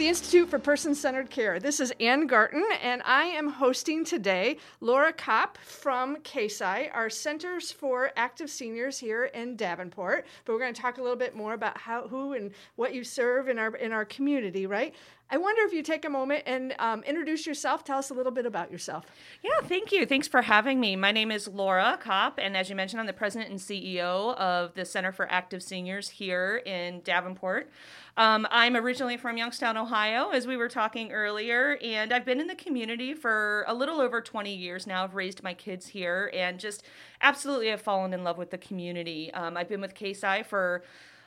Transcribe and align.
the 0.00 0.08
Institute 0.08 0.48
for 0.48 0.58
Person 0.58 0.94
Centered 0.94 1.28
Care. 1.28 1.60
This 1.60 1.78
is 1.78 1.92
Ann 2.00 2.26
Garton, 2.26 2.64
and 2.82 3.02
I 3.04 3.24
am 3.24 3.50
hosting 3.50 4.02
today 4.02 4.56
Laura 4.80 5.12
Kopp 5.12 5.58
from 5.58 6.16
CASI, 6.22 6.88
our 6.94 7.10
Centers 7.10 7.70
for 7.70 8.10
Active 8.16 8.48
Seniors 8.48 8.98
here 8.98 9.26
in 9.26 9.56
Davenport. 9.56 10.24
But 10.46 10.54
we're 10.54 10.58
going 10.58 10.72
to 10.72 10.80
talk 10.80 10.96
a 10.96 11.02
little 11.02 11.18
bit 11.18 11.36
more 11.36 11.52
about 11.52 11.76
how, 11.76 12.08
who, 12.08 12.32
and 12.32 12.50
what 12.76 12.94
you 12.94 13.04
serve 13.04 13.50
in 13.50 13.58
our 13.58 13.76
in 13.76 13.92
our 13.92 14.06
community, 14.06 14.66
right? 14.66 14.94
I 15.32 15.36
wonder 15.36 15.62
if 15.62 15.72
you 15.72 15.84
take 15.84 16.04
a 16.04 16.10
moment 16.10 16.42
and 16.44 16.74
um, 16.80 17.04
introduce 17.04 17.46
yourself. 17.46 17.84
Tell 17.84 17.98
us 17.98 18.10
a 18.10 18.14
little 18.14 18.32
bit 18.32 18.46
about 18.46 18.72
yourself. 18.72 19.06
Yeah, 19.44 19.60
thank 19.62 19.92
you. 19.92 20.04
Thanks 20.04 20.26
for 20.26 20.42
having 20.42 20.80
me. 20.80 20.96
My 20.96 21.12
name 21.12 21.30
is 21.30 21.46
Laura 21.46 21.96
Kopp, 22.02 22.40
and 22.42 22.56
as 22.56 22.68
you 22.68 22.74
mentioned, 22.74 22.98
I'm 22.98 23.06
the 23.06 23.12
president 23.12 23.48
and 23.48 23.60
CEO 23.60 24.34
of 24.36 24.74
the 24.74 24.84
Center 24.84 25.12
for 25.12 25.30
Active 25.30 25.62
Seniors 25.62 26.08
here 26.08 26.60
in 26.66 27.00
Davenport. 27.02 27.70
Um, 28.16 28.44
I'm 28.50 28.76
originally 28.76 29.16
from 29.16 29.36
Youngstown, 29.36 29.76
Ohio, 29.76 30.30
as 30.30 30.48
we 30.48 30.56
were 30.56 30.68
talking 30.68 31.12
earlier, 31.12 31.78
and 31.80 32.12
I've 32.12 32.24
been 32.24 32.40
in 32.40 32.48
the 32.48 32.56
community 32.56 33.14
for 33.14 33.64
a 33.68 33.74
little 33.74 34.00
over 34.00 34.20
20 34.20 34.52
years 34.52 34.84
now. 34.84 35.04
I've 35.04 35.14
raised 35.14 35.44
my 35.44 35.54
kids 35.54 35.86
here 35.86 36.32
and 36.34 36.58
just 36.58 36.82
absolutely 37.22 37.68
have 37.68 37.80
fallen 37.80 38.12
in 38.12 38.24
love 38.24 38.36
with 38.36 38.50
the 38.50 38.58
community. 38.58 39.32
Um, 39.32 39.56
I've 39.56 39.68
been 39.68 39.80
with 39.80 39.94
CASI 39.94 40.42
for 40.42 40.82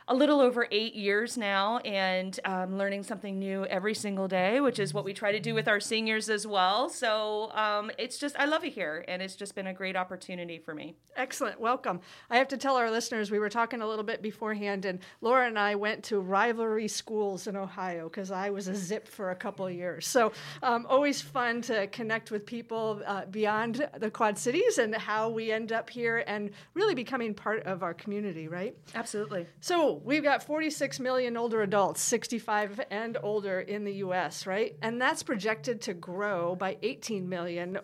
a 0.07 0.13
little 0.15 0.41
over 0.41 0.67
eight 0.71 0.95
years 0.95 1.37
now 1.37 1.77
and 1.79 2.39
um, 2.45 2.77
learning 2.77 3.03
something 3.03 3.39
new 3.39 3.65
every 3.65 3.93
single 3.93 4.27
day, 4.27 4.59
which 4.59 4.79
is 4.79 4.93
what 4.93 5.05
we 5.05 5.13
try 5.13 5.31
to 5.31 5.39
do 5.39 5.53
with 5.53 5.67
our 5.67 5.79
seniors 5.79 6.29
as 6.29 6.45
well. 6.45 6.89
So 6.89 7.51
um, 7.53 7.91
it's 7.97 8.17
just, 8.17 8.35
I 8.37 8.45
love 8.45 8.65
it 8.65 8.73
here, 8.73 9.05
and 9.07 9.21
it's 9.21 9.35
just 9.35 9.55
been 9.55 9.67
a 9.67 9.73
great 9.73 9.95
opportunity 9.95 10.57
for 10.57 10.73
me. 10.73 10.95
Excellent. 11.15 11.59
Welcome. 11.59 12.01
I 12.29 12.37
have 12.37 12.47
to 12.49 12.57
tell 12.57 12.75
our 12.75 12.91
listeners, 12.91 13.31
we 13.31 13.39
were 13.39 13.49
talking 13.49 13.81
a 13.81 13.87
little 13.87 14.03
bit 14.03 14.21
beforehand, 14.21 14.85
and 14.85 14.99
Laura 15.21 15.47
and 15.47 15.57
I 15.57 15.75
went 15.75 16.03
to 16.05 16.19
rivalry 16.19 16.87
schools 16.87 17.47
in 17.47 17.55
Ohio 17.55 18.09
because 18.09 18.31
I 18.31 18.49
was 18.49 18.67
a 18.67 18.75
zip 18.75 19.07
for 19.07 19.31
a 19.31 19.35
couple 19.35 19.65
of 19.65 19.73
years. 19.73 20.05
So 20.07 20.33
um, 20.61 20.85
always 20.89 21.21
fun 21.21 21.61
to 21.63 21.87
connect 21.87 22.31
with 22.31 22.45
people 22.45 23.01
uh, 23.05 23.25
beyond 23.25 23.87
the 23.97 24.09
Quad 24.09 24.37
Cities 24.37 24.77
and 24.77 24.93
how 24.95 25.29
we 25.29 25.51
end 25.51 25.71
up 25.71 25.89
here 25.89 26.23
and 26.27 26.51
really 26.73 26.95
becoming 26.95 27.33
part 27.33 27.63
of 27.63 27.83
our 27.83 27.93
community, 27.93 28.47
right? 28.47 28.75
Absolutely. 28.95 29.45
So 29.61 29.92
we've 30.03 30.23
got 30.23 30.43
46 30.43 30.99
million 30.99 31.37
older 31.37 31.61
adults, 31.61 32.01
65 32.01 32.81
and 32.89 33.17
older 33.21 33.59
in 33.61 33.83
the 33.83 33.93
US, 33.95 34.45
right? 34.45 34.75
And 34.81 35.01
that's 35.01 35.23
projected 35.23 35.81
to 35.81 35.93
grow 35.93 36.55
by 36.55 36.77
18 36.81 37.27
million 37.27 37.77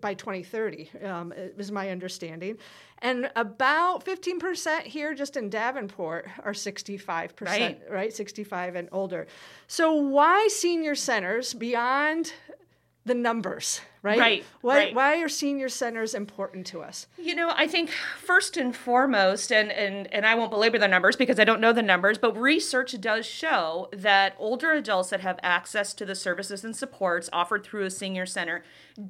by 0.00 0.14
2030, 0.14 0.90
um, 1.04 1.32
is 1.36 1.72
my 1.72 1.90
understanding. 1.90 2.58
And 2.98 3.30
about 3.36 4.04
15% 4.04 4.82
here 4.82 5.14
just 5.14 5.36
in 5.36 5.50
Davenport 5.50 6.28
are 6.42 6.52
65%, 6.52 7.40
right. 7.40 7.80
right? 7.90 8.12
65 8.12 8.74
and 8.74 8.88
older. 8.92 9.26
So 9.66 9.94
why 9.94 10.48
senior 10.50 10.94
centers 10.94 11.52
beyond 11.54 12.32
the 13.04 13.14
numbers, 13.14 13.80
right? 14.06 14.18
Right. 14.18 14.44
Why, 14.60 14.76
right. 14.76 14.94
why 14.94 15.20
are 15.20 15.28
senior 15.28 15.68
centers 15.68 16.14
important 16.14 16.66
to 16.68 16.80
us? 16.80 17.08
You 17.18 17.34
know, 17.34 17.52
I 17.54 17.66
think 17.66 17.90
first 17.90 18.56
and 18.56 18.74
foremost, 18.74 19.50
and, 19.50 19.72
and, 19.72 20.12
and 20.14 20.24
I 20.24 20.34
won't 20.36 20.50
belabor 20.50 20.78
the 20.78 20.88
numbers 20.88 21.16
because 21.16 21.40
I 21.40 21.44
don't 21.44 21.60
know 21.60 21.72
the 21.72 21.82
numbers, 21.82 22.16
but 22.16 22.38
research 22.38 22.98
does 23.00 23.26
show 23.26 23.88
that 23.92 24.34
older 24.38 24.72
adults 24.72 25.10
that 25.10 25.20
have 25.20 25.40
access 25.42 25.92
to 25.94 26.06
the 26.06 26.14
services 26.14 26.64
and 26.64 26.74
supports 26.74 27.28
offered 27.32 27.64
through 27.64 27.84
a 27.84 27.90
senior 27.90 28.26
center 28.26 28.62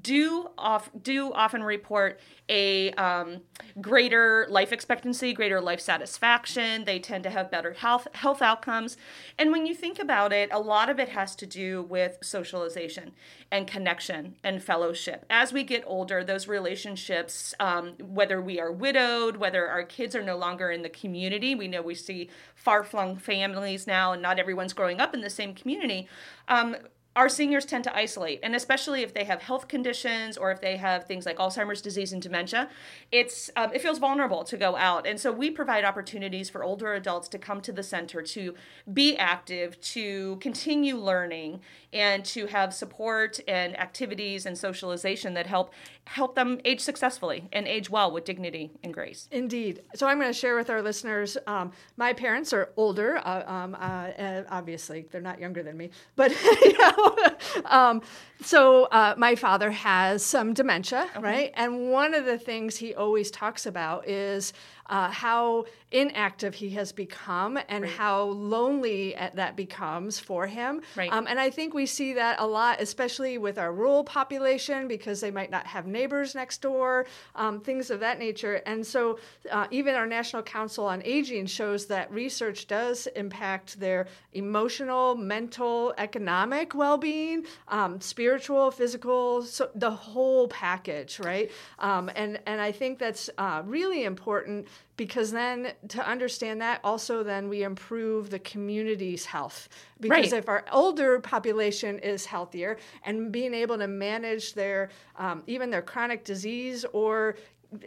do 0.02 0.48
off, 0.58 0.90
do 1.00 1.32
often 1.32 1.62
report 1.62 2.18
a 2.48 2.90
um, 2.92 3.40
greater 3.80 4.46
life 4.48 4.72
expectancy, 4.72 5.32
greater 5.32 5.60
life 5.60 5.80
satisfaction. 5.80 6.84
They 6.84 6.98
tend 6.98 7.24
to 7.24 7.30
have 7.30 7.50
better 7.50 7.72
health 7.72 8.08
health 8.12 8.42
outcomes. 8.42 8.96
And 9.38 9.52
when 9.52 9.66
you 9.66 9.74
think 9.74 9.98
about 9.98 10.32
it, 10.32 10.48
a 10.52 10.58
lot 10.58 10.88
of 10.88 10.98
it 10.98 11.10
has 11.10 11.36
to 11.36 11.46
do 11.46 11.82
with 11.82 12.18
socialization 12.22 13.12
and 13.50 13.66
connection 13.66 14.36
and 14.42 14.62
fellowship. 14.62 14.85
As 15.30 15.52
we 15.52 15.64
get 15.64 15.84
older, 15.86 16.24
those 16.24 16.48
relationships, 16.48 17.54
um, 17.60 17.94
whether 18.00 18.40
we 18.40 18.60
are 18.60 18.72
widowed, 18.72 19.36
whether 19.36 19.66
our 19.68 19.84
kids 19.84 20.14
are 20.14 20.22
no 20.22 20.36
longer 20.36 20.70
in 20.70 20.82
the 20.82 20.88
community, 20.88 21.54
we 21.54 21.68
know 21.68 21.82
we 21.82 21.94
see 21.94 22.30
far 22.54 22.84
flung 22.84 23.16
families 23.16 23.86
now, 23.86 24.12
and 24.12 24.22
not 24.22 24.38
everyone's 24.38 24.72
growing 24.72 25.00
up 25.00 25.14
in 25.14 25.20
the 25.20 25.30
same 25.30 25.54
community. 25.54 26.08
Um, 26.48 26.76
our 27.16 27.28
seniors 27.28 27.64
tend 27.64 27.82
to 27.84 27.96
isolate 27.96 28.38
and 28.42 28.54
especially 28.54 29.02
if 29.02 29.12
they 29.12 29.24
have 29.24 29.42
health 29.42 29.66
conditions 29.66 30.36
or 30.36 30.52
if 30.52 30.60
they 30.60 30.76
have 30.76 31.04
things 31.04 31.26
like 31.26 31.38
alzheimer's 31.38 31.82
disease 31.82 32.12
and 32.12 32.22
dementia 32.22 32.68
it's 33.10 33.50
um, 33.56 33.72
it 33.72 33.82
feels 33.82 33.98
vulnerable 33.98 34.44
to 34.44 34.56
go 34.56 34.76
out. 34.76 35.06
And 35.06 35.18
so 35.18 35.32
we 35.32 35.50
provide 35.50 35.84
opportunities 35.84 36.50
for 36.50 36.64
older 36.64 36.94
adults 36.94 37.28
to 37.28 37.38
come 37.38 37.60
to 37.62 37.72
the 37.72 37.82
center 37.82 38.22
to 38.22 38.54
be 38.92 39.16
active 39.16 39.80
to 39.80 40.36
continue 40.36 40.96
learning 40.96 41.60
and 41.92 42.24
to 42.26 42.46
have 42.46 42.74
support 42.74 43.40
and 43.46 43.78
activities 43.78 44.46
and 44.46 44.56
socialization 44.56 45.34
that 45.34 45.46
help 45.46 45.72
help 46.06 46.34
them 46.34 46.60
age 46.64 46.80
successfully 46.80 47.48
and 47.52 47.66
age 47.66 47.90
well 47.90 48.10
with 48.10 48.24
dignity 48.24 48.70
and 48.82 48.92
grace. 48.92 49.28
Indeed. 49.30 49.82
So 49.94 50.06
i'm 50.06 50.18
going 50.18 50.32
to 50.32 50.38
share 50.38 50.56
with 50.56 50.70
our 50.70 50.82
listeners 50.82 51.36
um, 51.46 51.72
my 51.96 52.12
parents 52.12 52.52
are 52.52 52.72
older 52.76 53.18
uh, 53.18 53.42
um, 53.46 53.76
uh, 53.78 54.42
obviously 54.50 55.06
they're 55.10 55.20
not 55.20 55.40
younger 55.40 55.62
than 55.62 55.76
me 55.76 55.90
but 56.16 56.30
you 56.62 56.78
know 56.78 57.05
um, 57.64 58.02
so 58.42 58.84
uh, 58.84 59.14
my 59.16 59.34
father 59.34 59.70
has 59.70 60.24
some 60.24 60.52
dementia, 60.52 61.08
okay. 61.16 61.20
right? 61.20 61.52
And 61.54 61.90
one 61.90 62.14
of 62.14 62.26
the 62.26 62.38
things 62.38 62.76
he 62.76 62.94
always 62.94 63.30
talks 63.30 63.66
about 63.66 64.08
is 64.08 64.52
uh, 64.88 65.10
how 65.10 65.64
inactive 65.90 66.54
he 66.54 66.70
has 66.70 66.92
become 66.92 67.58
and 67.68 67.84
right. 67.84 67.92
how 67.92 68.22
lonely 68.24 69.16
that 69.34 69.56
becomes 69.56 70.18
for 70.18 70.46
him. 70.46 70.80
Right. 70.96 71.12
Um, 71.12 71.26
and 71.28 71.40
I 71.40 71.50
think 71.50 71.74
we 71.74 71.86
see 71.86 72.12
that 72.14 72.40
a 72.40 72.46
lot, 72.46 72.80
especially 72.80 73.38
with 73.38 73.58
our 73.58 73.72
rural 73.72 74.04
population, 74.04 74.88
because 74.88 75.20
they 75.20 75.30
might 75.30 75.50
not 75.50 75.66
have 75.66 75.86
neighbors 75.86 76.34
next 76.34 76.60
door, 76.60 77.06
um, 77.34 77.60
things 77.60 77.90
of 77.90 78.00
that 78.00 78.18
nature. 78.18 78.56
And 78.66 78.86
so, 78.86 79.18
uh, 79.50 79.66
even 79.70 79.94
our 79.94 80.06
National 80.06 80.42
Council 80.42 80.86
on 80.86 81.02
Aging 81.04 81.46
shows 81.46 81.86
that 81.86 82.10
research 82.12 82.66
does 82.66 83.06
impact 83.16 83.80
their 83.80 84.06
emotional, 84.34 85.16
mental, 85.16 85.94
economic 85.98 86.74
well 86.74 86.95
being, 86.98 87.46
um, 87.68 88.00
spiritual, 88.00 88.70
physical, 88.70 89.42
so 89.42 89.70
the 89.74 89.90
whole 89.90 90.48
package, 90.48 91.20
right? 91.20 91.50
Um, 91.78 92.10
and, 92.14 92.40
and 92.46 92.60
I 92.60 92.72
think 92.72 92.98
that's 92.98 93.30
uh, 93.38 93.62
really 93.64 94.04
important 94.04 94.68
because 94.96 95.30
then 95.30 95.72
to 95.88 96.06
understand 96.06 96.60
that 96.60 96.80
also 96.82 97.22
then 97.22 97.48
we 97.48 97.62
improve 97.62 98.30
the 98.30 98.38
community's 98.38 99.26
health 99.26 99.68
because 100.00 100.32
right. 100.32 100.38
if 100.38 100.48
our 100.48 100.64
older 100.72 101.20
population 101.20 101.98
is 101.98 102.24
healthier 102.24 102.78
and 103.04 103.30
being 103.30 103.54
able 103.54 103.78
to 103.78 103.86
manage 103.86 104.54
their 104.54 104.90
um, 105.16 105.42
even 105.46 105.70
their 105.70 105.82
chronic 105.82 106.24
disease 106.24 106.84
or 106.92 107.36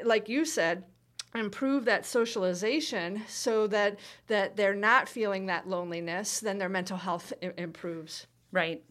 like 0.03 0.29
you 0.29 0.45
said 0.45 0.83
improve 1.35 1.85
that 1.85 2.05
socialization 2.05 3.21
so 3.27 3.67
that 3.67 3.99
that 4.27 4.55
they're 4.55 4.75
not 4.75 5.07
feeling 5.07 5.45
that 5.45 5.67
loneliness 5.67 6.39
then 6.39 6.57
their 6.57 6.69
mental 6.69 6.97
health 6.97 7.33
I- 7.41 7.53
improves 7.57 8.27
right 8.51 8.83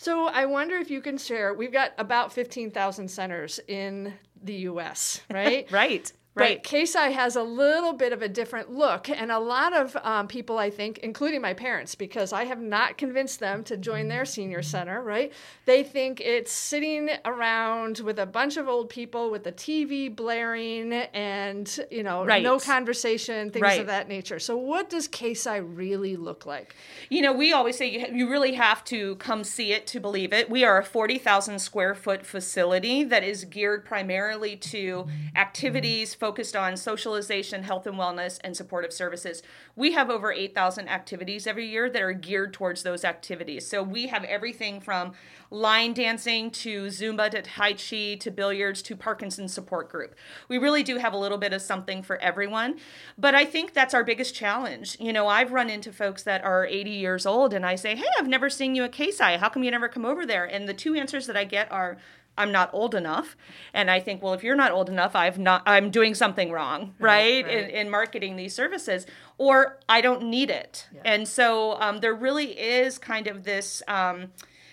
so 0.00 0.28
I 0.28 0.46
wonder 0.46 0.76
if 0.76 0.90
you 0.90 1.02
can 1.02 1.18
share. 1.18 1.52
We've 1.52 1.70
got 1.70 1.92
about 1.98 2.32
fifteen 2.32 2.70
thousand 2.70 3.08
centers 3.08 3.60
in 3.68 4.14
the 4.42 4.54
U.S. 4.54 5.20
Right? 5.30 5.70
right. 5.72 6.10
Right. 6.36 6.62
But 6.62 6.70
CASI 6.70 7.12
has 7.12 7.34
a 7.34 7.42
little 7.42 7.92
bit 7.92 8.12
of 8.12 8.22
a 8.22 8.28
different 8.28 8.70
look. 8.70 9.10
And 9.10 9.32
a 9.32 9.40
lot 9.40 9.72
of 9.72 9.96
um, 10.04 10.28
people, 10.28 10.58
I 10.58 10.70
think, 10.70 10.98
including 10.98 11.40
my 11.40 11.54
parents, 11.54 11.96
because 11.96 12.32
I 12.32 12.44
have 12.44 12.60
not 12.60 12.96
convinced 12.96 13.40
them 13.40 13.64
to 13.64 13.76
join 13.76 14.06
their 14.06 14.24
senior 14.24 14.62
center, 14.62 15.02
right? 15.02 15.32
They 15.64 15.82
think 15.82 16.20
it's 16.20 16.52
sitting 16.52 17.10
around 17.24 17.98
with 17.98 18.20
a 18.20 18.26
bunch 18.26 18.56
of 18.56 18.68
old 18.68 18.90
people 18.90 19.32
with 19.32 19.42
the 19.42 19.50
TV 19.50 20.14
blaring 20.14 20.92
and, 20.92 21.78
you 21.90 22.04
know, 22.04 22.24
right. 22.24 22.44
no 22.44 22.60
conversation, 22.60 23.50
things 23.50 23.62
right. 23.62 23.80
of 23.80 23.88
that 23.88 24.08
nature. 24.08 24.38
So, 24.38 24.56
what 24.56 24.88
does 24.88 25.08
CASI 25.08 25.60
really 25.60 26.14
look 26.14 26.46
like? 26.46 26.76
You 27.08 27.22
know, 27.22 27.32
we 27.32 27.52
always 27.52 27.76
say 27.76 27.90
you, 27.90 28.06
you 28.12 28.30
really 28.30 28.54
have 28.54 28.84
to 28.84 29.16
come 29.16 29.42
see 29.42 29.72
it 29.72 29.88
to 29.88 29.98
believe 29.98 30.32
it. 30.32 30.48
We 30.48 30.62
are 30.62 30.78
a 30.78 30.84
40,000 30.84 31.58
square 31.58 31.96
foot 31.96 32.24
facility 32.24 33.02
that 33.02 33.24
is 33.24 33.44
geared 33.44 33.84
primarily 33.84 34.54
to 34.56 35.08
activities 35.34 36.14
focused 36.20 36.54
on 36.54 36.76
socialization, 36.76 37.62
health 37.62 37.86
and 37.86 37.96
wellness, 37.96 38.38
and 38.44 38.54
supportive 38.54 38.92
services. 38.92 39.42
We 39.74 39.92
have 39.92 40.10
over 40.10 40.30
8,000 40.30 40.88
activities 40.88 41.46
every 41.46 41.66
year 41.66 41.88
that 41.88 42.02
are 42.02 42.12
geared 42.12 42.52
towards 42.52 42.82
those 42.82 43.04
activities. 43.04 43.66
So 43.66 43.82
we 43.82 44.08
have 44.08 44.22
everything 44.24 44.80
from 44.80 45.12
line 45.50 45.94
dancing 45.94 46.50
to 46.50 46.86
Zumba 46.86 47.30
to 47.30 47.40
Tai 47.40 47.72
Chi 47.72 48.16
to 48.20 48.30
billiards 48.30 48.82
to 48.82 48.94
Parkinson's 48.94 49.54
support 49.54 49.88
group. 49.88 50.14
We 50.48 50.58
really 50.58 50.82
do 50.82 50.98
have 50.98 51.14
a 51.14 51.18
little 51.18 51.38
bit 51.38 51.54
of 51.54 51.62
something 51.62 52.02
for 52.02 52.18
everyone. 52.18 52.78
But 53.16 53.34
I 53.34 53.46
think 53.46 53.72
that's 53.72 53.94
our 53.94 54.04
biggest 54.04 54.34
challenge. 54.34 54.98
You 55.00 55.14
know, 55.14 55.26
I've 55.26 55.52
run 55.52 55.70
into 55.70 55.90
folks 55.90 56.22
that 56.24 56.44
are 56.44 56.66
80 56.66 56.90
years 56.90 57.24
old 57.24 57.54
and 57.54 57.64
I 57.64 57.76
say, 57.76 57.96
hey, 57.96 58.04
I've 58.18 58.28
never 58.28 58.50
seen 58.50 58.74
you 58.74 58.84
at 58.84 58.92
CASI. 58.92 59.38
How 59.38 59.48
come 59.48 59.64
you 59.64 59.70
never 59.70 59.88
come 59.88 60.04
over 60.04 60.26
there? 60.26 60.44
And 60.44 60.68
the 60.68 60.74
two 60.74 60.94
answers 60.94 61.26
that 61.26 61.36
I 61.36 61.44
get 61.44 61.72
are, 61.72 61.96
I'm 62.40 62.52
not 62.52 62.70
old 62.72 62.94
enough. 62.94 63.36
And 63.72 63.90
I 63.90 64.00
think, 64.00 64.22
well, 64.22 64.34
if 64.34 64.42
you're 64.42 64.56
not 64.56 64.72
old 64.72 64.88
enough, 64.88 65.14
I've 65.14 65.38
not, 65.38 65.62
I'm 65.66 65.90
doing 65.90 66.14
something 66.14 66.50
wrong, 66.50 66.94
right? 66.98 67.44
right, 67.44 67.46
right. 67.46 67.64
In, 67.64 67.70
in 67.70 67.90
marketing 67.90 68.36
these 68.36 68.54
services, 68.54 69.06
or 69.38 69.78
I 69.88 70.00
don't 70.00 70.22
need 70.24 70.50
it. 70.50 70.88
Yeah. 70.94 71.02
And 71.04 71.28
so 71.28 71.80
um, 71.80 71.98
there 71.98 72.14
really 72.14 72.58
is 72.58 72.98
kind 72.98 73.26
of 73.26 73.44
this. 73.44 73.82
Um, 73.88 74.32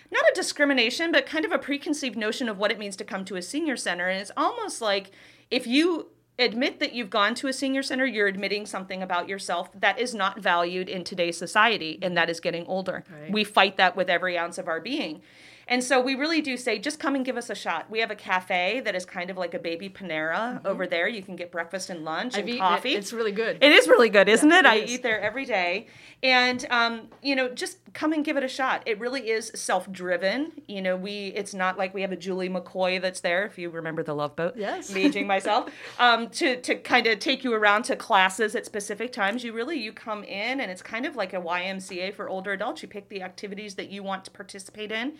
not 0.10 0.24
a 0.24 0.34
discrimination, 0.34 1.12
but 1.12 1.25
kind 1.25 1.44
of 1.44 1.52
a 1.52 1.60
preconceived 1.60 2.16
notion 2.16 2.48
of 2.48 2.58
what 2.58 2.72
it 2.72 2.80
means 2.80 2.96
to 2.96 3.04
come 3.04 3.25
to 3.25 3.36
a 3.36 3.42
senior 3.42 3.75
center. 3.75 4.08
And 4.08 4.22
it's 4.22 4.31
almost 4.38 4.81
like 4.81 5.12
if 5.52 5.68
you 5.68 6.08
admit 6.40 6.80
that 6.80 6.94
you've 6.94 7.10
gone 7.10 7.36
to 7.36 7.48
a 7.48 7.54
senior 7.54 7.84
center, 7.84 8.06
you're 8.06 8.28
admitting 8.28 8.66
something 8.66 9.02
about 9.02 9.28
yourself 9.28 9.70
that 9.74 10.00
is 10.00 10.13
not 10.13 10.40
valued 10.40 10.88
in 10.88 11.04
today's 11.04 11.38
society, 11.38 12.00
and 12.02 12.16
that 12.16 12.30
is 12.30 12.40
getting 12.40 12.66
older. 12.68 13.04
Right. 13.10 13.31
We 13.31 13.44
fight 13.44 13.78
that 13.78 13.96
with 13.96 14.10
every 14.10 14.38
ounce 14.38 14.58
of 14.58 14.68
our 14.68 14.80
being. 14.80 15.22
And 15.69 15.84
so 15.84 16.00
we 16.00 16.16
really 16.16 16.42
do 16.42 16.56
say, 16.56 16.80
just 16.80 17.00
come 17.00 17.16
and 17.16 17.25
give 17.25 17.36
us 17.36 17.50
a 17.50 17.56
shot. 17.56 17.90
We 17.90 18.00
have 18.00 18.10
a 18.10 18.16
cafe 18.16 18.81
that 18.86 18.96
is 18.96 19.06
kind 19.06 19.30
of 19.30 19.38
like 19.38 19.54
a 19.54 19.60
baby 19.60 19.90
Panera 19.90 20.56
mm-hmm. 20.56 20.68
over 20.68 20.88
there. 20.88 21.08
You 21.08 21.22
can 21.22 21.36
get 21.36 21.52
breakfast 21.52 21.90
and 21.90 22.06
lunch 22.06 22.38
I've 22.38 22.48
and 22.48 22.58
coffee. 22.58 22.94
It. 22.94 23.00
It's 23.00 23.12
really 23.12 23.34
good. 23.34 23.58
It 23.62 23.72
is 23.72 23.88
really 23.88 24.10
good, 24.10 24.30
isn't 24.30 24.50
yeah, 24.50 24.60
it? 24.60 24.66
it 24.66 24.66
I 24.66 24.75
is. 24.75 24.92
eat 24.92 25.04
there 25.04 25.19
every 25.19 25.46
day. 25.46 25.88
And 26.24 26.66
um, 26.69 27.10
you 27.22 27.36
know, 27.36 27.50
just 27.50 27.80
come 27.94 28.14
and 28.14 28.24
give 28.24 28.38
it 28.38 28.44
a 28.44 28.48
shot. 28.48 28.81
It 28.86 29.00
really 29.00 29.30
is 29.30 29.52
self-driven. 29.54 30.54
You 30.68 30.81
know, 30.81 30.96
we 30.96 31.28
it's 31.36 31.54
not 31.54 31.78
like 31.78 31.94
we 31.94 32.02
have 32.02 32.12
a 32.12 32.16
Julie 32.16 32.50
McCoy 32.50 33.02
that's 33.02 33.20
there, 33.20 33.46
if 33.46 33.58
you 33.58 33.70
remember 33.70 34.04
the 34.04 34.16
Love 34.16 34.36
Boat. 34.36 34.54
Yes. 34.56 34.96
Aging 34.96 35.28
myself. 35.28 35.70
um, 36.00 36.30
to 36.30 36.62
to 36.62 36.75
kind 36.75 37.08
of 37.08 37.20
take 37.20 37.44
you 37.44 37.54
around 37.54 37.84
to 37.84 37.96
classes 37.96 38.56
at 38.56 38.66
specific 38.66 39.12
times. 39.12 39.44
You 39.44 39.52
really 39.52 39.78
you 39.78 39.92
come 39.92 40.24
in 40.24 40.62
and 40.62 40.72
it's 40.72 40.81
kind 40.81 41.06
of 41.06 41.16
like 41.16 41.34
a 41.34 41.42
YMCA 41.42 42.13
for 42.13 42.30
older 42.30 42.54
adults. 42.54 42.81
You 42.81 42.88
pick 42.88 43.10
the 43.10 43.22
activities 43.22 43.75
that 43.75 43.90
you 43.90 44.02
want 44.02 44.24
to 44.25 44.31
participate 44.31 44.92
in 44.92 45.18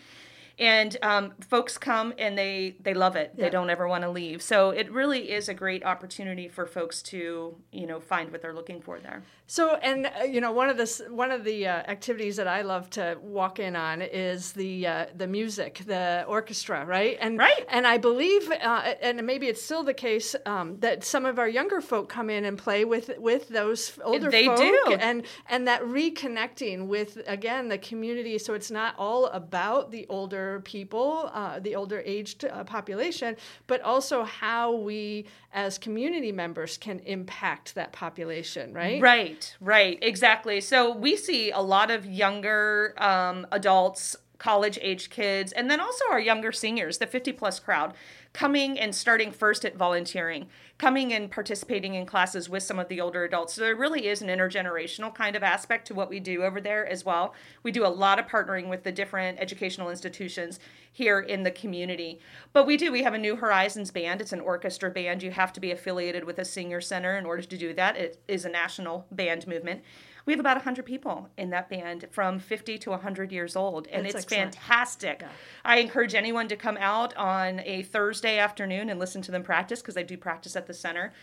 and 0.58 0.96
um, 1.02 1.32
folks 1.40 1.78
come 1.78 2.14
and 2.18 2.36
they 2.36 2.76
they 2.80 2.94
love 2.94 3.16
it. 3.16 3.32
Yeah. 3.36 3.44
they 3.44 3.50
don't 3.50 3.70
ever 3.70 3.86
want 3.86 4.02
to 4.02 4.10
leave. 4.10 4.42
So 4.42 4.70
it 4.70 4.90
really 4.90 5.30
is 5.30 5.48
a 5.48 5.54
great 5.54 5.84
opportunity 5.84 6.48
for 6.48 6.66
folks 6.66 7.02
to 7.04 7.56
you 7.72 7.86
know 7.86 8.00
find 8.00 8.30
what 8.30 8.42
they're 8.42 8.54
looking 8.54 8.80
for 8.80 8.98
there 8.98 9.22
so 9.48 9.74
and 9.76 10.06
uh, 10.06 10.22
you 10.22 10.40
know 10.40 10.52
one 10.52 10.68
of 10.68 10.76
the 10.76 11.06
one 11.10 11.32
of 11.32 11.42
the 11.42 11.66
uh, 11.66 11.72
activities 11.88 12.36
that 12.36 12.46
I 12.46 12.62
love 12.62 12.88
to 12.90 13.18
walk 13.20 13.58
in 13.58 13.74
on 13.74 14.02
is 14.02 14.52
the 14.52 14.86
uh, 14.86 15.06
the 15.16 15.26
music 15.26 15.82
the 15.86 16.24
orchestra 16.28 16.84
right 16.84 17.18
and 17.20 17.38
right 17.38 17.66
and 17.68 17.86
I 17.86 17.98
believe 17.98 18.48
uh, 18.50 18.94
and 19.02 19.26
maybe 19.26 19.48
it's 19.48 19.62
still 19.62 19.82
the 19.82 19.94
case 19.94 20.36
um, 20.46 20.78
that 20.78 21.02
some 21.02 21.26
of 21.26 21.38
our 21.38 21.48
younger 21.48 21.80
folk 21.80 22.08
come 22.08 22.30
in 22.30 22.44
and 22.44 22.56
play 22.56 22.84
with 22.84 23.10
with 23.18 23.48
those 23.48 23.98
older 24.04 24.30
they 24.30 24.46
folk 24.46 24.58
do. 24.58 24.96
and 25.00 25.24
and 25.48 25.66
that 25.66 25.82
reconnecting 25.82 26.86
with 26.86 27.18
again 27.26 27.68
the 27.68 27.78
community 27.78 28.38
so 28.38 28.54
it's 28.54 28.70
not 28.70 28.94
all 28.98 29.26
about 29.26 29.90
the 29.90 30.06
older 30.08 30.60
people, 30.64 31.30
uh, 31.32 31.58
the 31.58 31.74
older 31.74 32.02
aged 32.04 32.44
uh, 32.44 32.64
population, 32.64 33.36
but 33.66 33.80
also 33.82 34.24
how 34.24 34.74
we 34.74 35.26
as 35.52 35.78
community 35.78 36.30
members 36.30 36.76
can 36.76 36.98
impact 37.00 37.74
that 37.74 37.92
population, 37.92 38.74
right? 38.74 39.00
Right, 39.00 39.37
right, 39.60 39.98
exactly. 40.02 40.60
So 40.60 40.94
we 40.94 41.16
see 41.16 41.50
a 41.50 41.60
lot 41.60 41.90
of 41.90 42.06
younger 42.06 42.94
um, 42.98 43.46
adults 43.52 44.16
college 44.38 44.78
age 44.80 45.10
kids, 45.10 45.52
and 45.52 45.70
then 45.70 45.80
also 45.80 46.04
our 46.10 46.20
younger 46.20 46.52
seniors, 46.52 46.98
the 46.98 47.06
50 47.06 47.32
plus 47.32 47.58
crowd, 47.58 47.92
coming 48.32 48.78
and 48.78 48.94
starting 48.94 49.32
first 49.32 49.64
at 49.64 49.76
volunteering, 49.76 50.46
coming 50.78 51.12
and 51.12 51.30
participating 51.30 51.94
in 51.94 52.06
classes 52.06 52.48
with 52.48 52.62
some 52.62 52.78
of 52.78 52.88
the 52.88 53.00
older 53.00 53.24
adults. 53.24 53.54
So 53.54 53.62
there 53.62 53.74
really 53.74 54.06
is 54.06 54.22
an 54.22 54.28
intergenerational 54.28 55.12
kind 55.12 55.34
of 55.34 55.42
aspect 55.42 55.88
to 55.88 55.94
what 55.94 56.08
we 56.08 56.20
do 56.20 56.44
over 56.44 56.60
there 56.60 56.86
as 56.86 57.04
well. 57.04 57.34
We 57.62 57.72
do 57.72 57.84
a 57.84 57.88
lot 57.88 58.20
of 58.20 58.26
partnering 58.26 58.68
with 58.68 58.84
the 58.84 58.92
different 58.92 59.40
educational 59.40 59.90
institutions 59.90 60.60
here 60.92 61.20
in 61.20 61.42
the 61.42 61.50
community. 61.50 62.20
But 62.52 62.66
we 62.66 62.76
do, 62.76 62.92
we 62.92 63.02
have 63.02 63.14
a 63.14 63.18
New 63.18 63.36
Horizons 63.36 63.90
band. 63.90 64.20
It's 64.20 64.32
an 64.32 64.40
orchestra 64.40 64.90
band. 64.90 65.22
You 65.22 65.32
have 65.32 65.52
to 65.54 65.60
be 65.60 65.72
affiliated 65.72 66.24
with 66.24 66.38
a 66.38 66.44
senior 66.44 66.80
center 66.80 67.16
in 67.16 67.26
order 67.26 67.42
to 67.42 67.58
do 67.58 67.74
that. 67.74 67.96
It 67.96 68.20
is 68.28 68.44
a 68.44 68.50
national 68.50 69.06
band 69.10 69.46
movement 69.46 69.82
we 70.28 70.34
have 70.34 70.40
about 70.40 70.58
100 70.58 70.84
people 70.84 71.30
in 71.38 71.48
that 71.48 71.70
band 71.70 72.04
from 72.10 72.38
50 72.38 72.76
to 72.76 72.90
100 72.90 73.32
years 73.32 73.56
old 73.56 73.86
and 73.86 74.04
That's 74.04 74.14
it's 74.14 74.24
excellent. 74.24 74.54
fantastic. 74.56 75.20
Yeah. 75.22 75.28
i 75.64 75.78
encourage 75.78 76.14
anyone 76.14 76.48
to 76.48 76.56
come 76.56 76.76
out 76.76 77.16
on 77.16 77.60
a 77.64 77.80
thursday 77.84 78.36
afternoon 78.36 78.90
and 78.90 79.00
listen 79.00 79.22
to 79.22 79.32
them 79.32 79.42
practice 79.42 79.80
because 79.80 79.96
i 79.96 80.02
do 80.02 80.18
practice 80.18 80.54
at 80.54 80.66
the 80.66 80.74
center. 80.74 81.14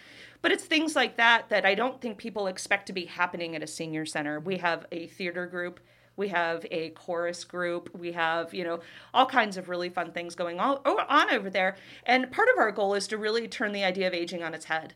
But 0.42 0.52
it's 0.52 0.64
things 0.64 0.96
like 0.96 1.18
that 1.18 1.50
that 1.50 1.68
i 1.68 1.76
don't 1.76 2.02
think 2.02 2.18
people 2.18 2.48
expect 2.48 2.88
to 2.88 2.94
be 2.94 3.06
happening 3.06 3.56
at 3.56 3.62
a 3.62 3.68
senior 3.68 4.08
center. 4.08 4.40
We 4.40 4.58
have 4.58 4.88
a 4.92 5.06
theater 5.06 5.46
group 5.46 5.80
we 6.18 6.30
have 6.30 6.66
a 6.72 6.90
chorus 6.90 7.44
group 7.44 7.92
we 7.96 8.14
have 8.14 8.56
you 8.56 8.64
know 8.64 8.80
all 9.14 9.28
kinds 9.28 9.56
of 9.56 9.70
really 9.70 9.90
fun 9.90 10.14
things 10.14 10.34
going 10.34 10.60
on, 10.60 10.78
on 10.84 11.30
over 11.30 11.52
there. 11.52 11.78
And 12.08 12.32
part 12.32 12.48
of 12.52 12.58
our 12.58 12.72
goal 12.72 12.96
is 12.96 13.08
to 13.10 13.20
really 13.20 13.48
turn 13.48 13.72
the 13.72 13.84
idea 13.84 14.08
of 14.08 14.16
aging 14.16 14.42
on 14.42 14.56
its 14.56 14.66
head 14.66 14.96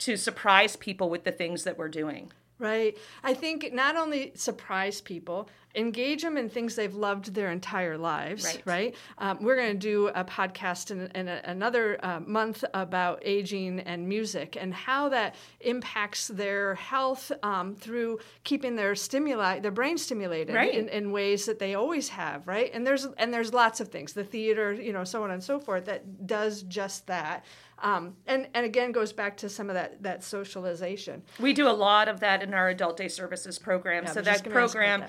to 0.00 0.18
surprise 0.18 0.76
people 0.76 1.08
with 1.08 1.24
the 1.24 1.32
things 1.32 1.64
that 1.64 1.78
we're 1.78 1.88
doing 1.88 2.32
Right. 2.58 2.96
I 3.22 3.34
think 3.34 3.70
not 3.72 3.96
only 3.96 4.32
surprise 4.34 5.00
people, 5.02 5.50
engage 5.76 6.22
them 6.22 6.36
in 6.36 6.48
things 6.48 6.74
they've 6.74 6.94
loved 6.94 7.34
their 7.34 7.52
entire 7.52 7.98
lives. 7.98 8.44
Right. 8.44 8.62
right? 8.64 8.94
Um, 9.18 9.38
we're 9.42 9.56
going 9.56 9.72
to 9.72 9.78
do 9.78 10.08
a 10.08 10.24
podcast 10.24 10.90
in, 10.90 11.10
in 11.14 11.28
a, 11.28 11.40
another 11.44 11.98
uh, 12.04 12.20
month 12.20 12.64
about 12.72 13.22
aging 13.24 13.80
and 13.80 14.08
music 14.08 14.56
and 14.58 14.72
how 14.72 15.10
that 15.10 15.34
impacts 15.60 16.28
their 16.28 16.74
health 16.76 17.30
um, 17.42 17.74
through 17.74 18.18
keeping 18.42 18.74
their 18.74 18.94
stimuli, 18.94 19.60
their 19.60 19.70
brain 19.70 19.98
stimulated 19.98 20.54
right. 20.54 20.74
in, 20.74 20.88
in 20.88 21.12
ways 21.12 21.44
that 21.46 21.58
they 21.58 21.74
always 21.74 22.08
have. 22.08 22.46
Right. 22.46 22.70
And 22.72 22.86
there's 22.86 23.06
and 23.18 23.32
there's 23.32 23.52
lots 23.52 23.80
of 23.80 23.88
things. 23.88 24.14
The 24.14 24.24
theater, 24.24 24.72
you 24.72 24.92
know, 24.92 25.04
so 25.04 25.22
on 25.22 25.30
and 25.30 25.42
so 25.42 25.60
forth 25.60 25.84
that 25.84 26.26
does 26.26 26.62
just 26.62 27.06
that. 27.08 27.44
Um, 27.78 28.16
and 28.26 28.48
and 28.54 28.64
again 28.64 28.90
goes 28.90 29.12
back 29.12 29.36
to 29.38 29.50
some 29.50 29.68
of 29.68 29.74
that 29.74 30.02
that 30.02 30.24
socialization. 30.24 31.22
We 31.38 31.52
do 31.52 31.68
a 31.68 31.70
lot 31.72 32.08
of 32.08 32.20
that 32.20 32.42
in 32.42 32.54
our 32.54 32.70
adult 32.70 32.96
day 32.96 33.08
services 33.08 33.58
program. 33.58 34.04
Yeah, 34.04 34.12
so 34.12 34.22
that 34.22 34.48
program 34.48 35.04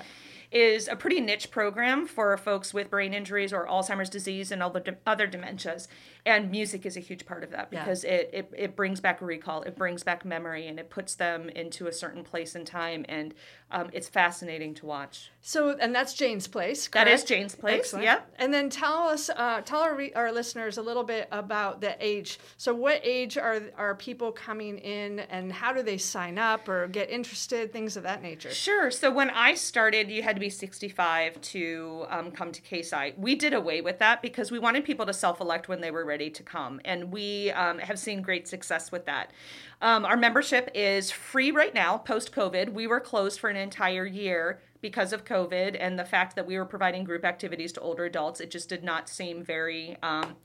is 0.52 0.88
a 0.88 0.96
pretty 0.96 1.20
niche 1.20 1.52
program 1.52 2.08
for 2.08 2.36
folks 2.38 2.74
with 2.74 2.90
brain 2.90 3.14
injuries 3.14 3.52
or 3.52 3.68
Alzheimer's 3.68 4.10
disease 4.10 4.52
and 4.52 4.64
all 4.64 4.76
other 4.76 4.98
other 5.06 5.28
dementias. 5.28 5.88
And 6.26 6.50
music 6.50 6.86
is 6.86 6.96
a 6.96 7.02
huge 7.02 7.26
part 7.26 7.44
of 7.44 7.52
that 7.52 7.70
because 7.70 8.04
yeah. 8.04 8.12
it, 8.12 8.30
it 8.34 8.52
it 8.58 8.76
brings 8.76 9.02
back 9.02 9.22
recall, 9.22 9.64
it 9.64 9.76
brings 9.76 10.04
back 10.04 10.24
memory, 10.24 10.68
and 10.68 10.80
it 10.80 10.90
puts 10.90 11.16
them 11.16 11.50
into 11.50 11.88
a 11.88 11.92
certain 11.92 12.24
place 12.24 12.56
and 12.56 12.66
time. 12.66 13.06
And 13.10 13.34
um, 13.72 13.90
it's 13.94 14.08
fascinating 14.08 14.74
to 14.76 14.86
watch. 14.86 15.32
So, 15.48 15.78
and 15.80 15.96
that's 15.96 16.14
Jane's 16.14 16.46
Place. 16.46 16.90
Correct? 16.90 17.06
That 17.06 17.14
is 17.14 17.24
Jane's 17.24 17.56
Place. 17.56 17.80
Excellent. 17.80 18.04
Yep. 18.04 18.34
And 18.38 18.54
then 18.54 18.70
tell 18.70 19.08
us, 19.08 19.30
uh, 19.30 19.62
tell 19.62 19.80
our, 19.80 19.96
re- 19.96 20.12
our 20.12 20.30
listeners 20.30 20.78
a 20.78 20.82
little 20.82 21.06
bit 21.06 21.30
about 21.32 21.80
the 21.80 21.96
age. 22.06 22.38
So, 22.58 22.74
what 22.74 23.00
age 23.02 23.38
are 23.38 23.62
are 23.78 23.96
people 23.96 24.34
coming 24.34 24.78
in, 24.78 25.22
and 25.22 25.50
how 25.50 25.72
do 25.72 25.84
they 25.84 25.98
sign 25.98 26.38
up 26.38 26.68
or 26.68 26.88
get 26.88 27.10
interested? 27.10 27.72
Things 27.72 27.96
of 27.96 28.04
that 28.04 28.22
nature. 28.22 28.54
Sure. 28.54 28.92
So, 28.92 29.10
when 29.10 29.30
I 29.30 29.54
started, 29.54 30.12
you 30.12 30.22
had 30.22 30.36
to 30.36 30.42
be 30.42 30.50
65 30.50 31.40
to 31.40 32.06
um, 32.10 32.32
come 32.32 32.52
to 32.52 32.62
CASI. 32.62 33.14
We 33.16 33.36
did 33.36 33.54
away 33.54 33.80
with 33.80 34.00
that 34.00 34.22
because 34.22 34.52
we 34.52 34.60
wanted 34.60 34.84
people 34.84 35.06
to 35.06 35.14
self-elect 35.14 35.70
when 35.70 35.80
they 35.80 35.92
were 35.92 36.04
ready 36.04 36.30
to 36.30 36.44
come, 36.44 36.82
and 36.84 37.10
we 37.10 37.52
um, 37.52 37.80
have 37.80 38.00
seen 38.00 38.22
great 38.22 38.50
success 38.50 38.92
with 38.92 39.06
that. 39.06 39.32
Um, 39.82 40.06
our 40.06 40.18
membership 40.18 40.72
is 40.74 41.12
free 41.12 41.52
right 41.52 41.74
now, 41.74 41.98
post 41.98 42.34
COVID. 42.34 42.74
We 42.74 42.88
were 42.88 43.00
closed 43.00 43.40
for 43.40 43.50
an 43.50 43.56
entire 43.56 44.06
year 44.06 44.60
because 44.82 45.14
of 45.14 45.26
COVID 45.26 45.78
and 45.80 45.98
the 45.98 46.06
fact 46.06 46.36
that 46.36 46.48
we 46.48 46.58
were 46.58 46.66
providing 46.66 47.04
group 47.04 47.26
activities 47.26 47.72
to 47.74 47.82
older 47.82 48.06
adults. 48.06 48.40
It 48.40 48.52
just 48.52 48.70
did 48.70 48.84
not 48.84 49.10
seem 49.10 49.44
very. 49.44 49.98
Um, 50.02 50.36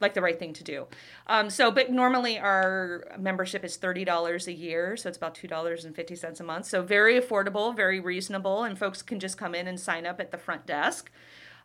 like 0.00 0.14
the 0.14 0.20
right 0.20 0.38
thing 0.38 0.52
to 0.52 0.64
do. 0.64 0.86
Um, 1.26 1.48
so, 1.48 1.70
but 1.70 1.90
normally 1.90 2.38
our 2.38 3.04
membership 3.18 3.64
is 3.64 3.78
$30 3.78 4.46
a 4.46 4.52
year. 4.52 4.96
So 4.96 5.08
it's 5.08 5.16
about 5.16 5.34
$2.50 5.34 6.40
a 6.40 6.42
month. 6.42 6.66
So 6.66 6.82
very 6.82 7.18
affordable, 7.18 7.74
very 7.74 7.98
reasonable. 7.98 8.64
And 8.64 8.78
folks 8.78 9.00
can 9.00 9.18
just 9.18 9.38
come 9.38 9.54
in 9.54 9.66
and 9.66 9.80
sign 9.80 10.04
up 10.04 10.20
at 10.20 10.32
the 10.32 10.38
front 10.38 10.66
desk. 10.66 11.10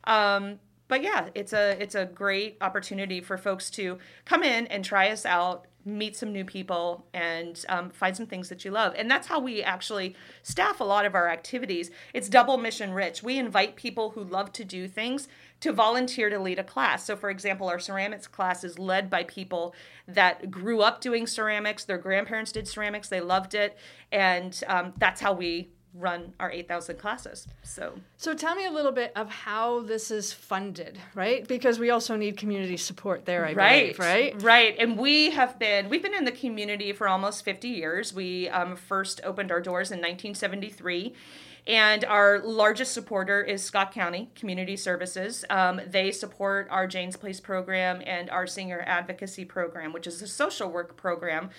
Um, 0.05 0.60
but 0.88 1.03
yeah, 1.03 1.29
it's 1.36 1.53
a 1.53 1.81
it's 1.81 1.95
a 1.95 2.03
great 2.03 2.57
opportunity 2.60 3.21
for 3.21 3.38
folks 3.38 3.69
to 3.71 3.98
come 4.25 4.43
in 4.43 4.67
and 4.67 4.83
try 4.83 5.10
us 5.10 5.25
out, 5.25 5.67
meet 5.85 6.15
some 6.15 6.31
new 6.31 6.45
people 6.45 7.05
and 7.13 7.65
um, 7.69 7.89
find 7.89 8.15
some 8.15 8.25
things 8.25 8.50
that 8.50 8.63
you 8.63 8.71
love. 8.71 8.93
And 8.97 9.09
that's 9.09 9.27
how 9.27 9.39
we 9.39 9.63
actually 9.63 10.15
staff 10.43 10.79
a 10.79 10.83
lot 10.83 11.05
of 11.05 11.15
our 11.15 11.29
activities. 11.29 11.91
It's 12.13 12.29
double 12.29 12.57
mission 12.57 12.93
rich. 12.93 13.23
We 13.23 13.38
invite 13.38 13.75
people 13.75 14.11
who 14.11 14.23
love 14.23 14.53
to 14.53 14.63
do 14.63 14.88
things 14.88 15.27
to 15.61 15.71
volunteer 15.71 16.29
to 16.29 16.39
lead 16.39 16.59
a 16.59 16.63
class. 16.63 17.05
So, 17.05 17.15
for 17.15 17.29
example, 17.29 17.67
our 17.67 17.79
ceramics 17.79 18.27
class 18.27 18.63
is 18.63 18.79
led 18.79 19.09
by 19.09 19.23
people 19.23 19.75
that 20.07 20.51
grew 20.51 20.81
up 20.81 21.01
doing 21.01 21.27
ceramics. 21.27 21.85
Their 21.85 22.00
grandparents 22.00 22.51
did 22.51 22.67
ceramics, 22.67 23.09
they 23.09 23.21
loved 23.21 23.53
it. 23.53 23.77
And 24.11 24.59
um, 24.67 24.93
that's 24.97 25.21
how 25.21 25.33
we 25.33 25.69
run 25.93 26.33
our 26.39 26.51
8000 26.51 26.98
classes. 26.98 27.48
So 27.63 27.93
so 28.17 28.33
tell 28.33 28.55
me 28.55 28.65
a 28.65 28.71
little 28.71 28.91
bit 28.91 29.12
of 29.15 29.29
how 29.29 29.81
this 29.81 30.12
is 30.12 30.31
funded 30.31 30.98
right? 31.15 31.48
Because 31.48 31.79
we 31.79 31.89
also 31.89 32.15
need 32.15 32.38
community 32.38 32.77
support 32.77 33.25
there 33.25 33.45
I 33.45 33.53
right 33.53 33.81
believe, 33.81 34.00
right. 34.00 34.41
right? 34.41 34.75
And 34.79 34.98
we 34.98 35.31
have 35.31 35.60
been 35.60 35.89
we've 35.89 36.03
been 36.03 36.13
in 36.13 36.25
the 36.25 36.31
community 36.31 36.93
for 36.93 37.07
almost 37.07 37.43
50 37.43 37.67
years. 37.67 38.13
We 38.13 38.50
um, 38.50 38.75
first 38.75 39.21
opened 39.24 39.51
our 39.51 39.62
doors 39.62 39.91
in 39.91 39.98
1973 39.98 41.13
And 41.67 42.03
our 42.05 42.39
largest 42.39 42.93
supporter 42.93 43.43
is 43.43 43.62
Scott 43.62 43.91
County 43.91 44.29
Community 44.33 44.75
Services. 44.75 45.45
Um, 45.50 45.79
they 45.86 46.12
support 46.12 46.67
our 46.71 46.88
Jane's 46.88 47.15
Place 47.15 47.39
program 47.39 48.01
and 48.05 48.29
our 48.31 48.48
senior 48.48 48.83
advocacy 48.88 49.45
program, 49.45 49.93
which 49.93 50.07
is 50.07 50.21
a 50.21 50.27
social 50.27 50.71
work 50.71 50.98
program 50.98 51.51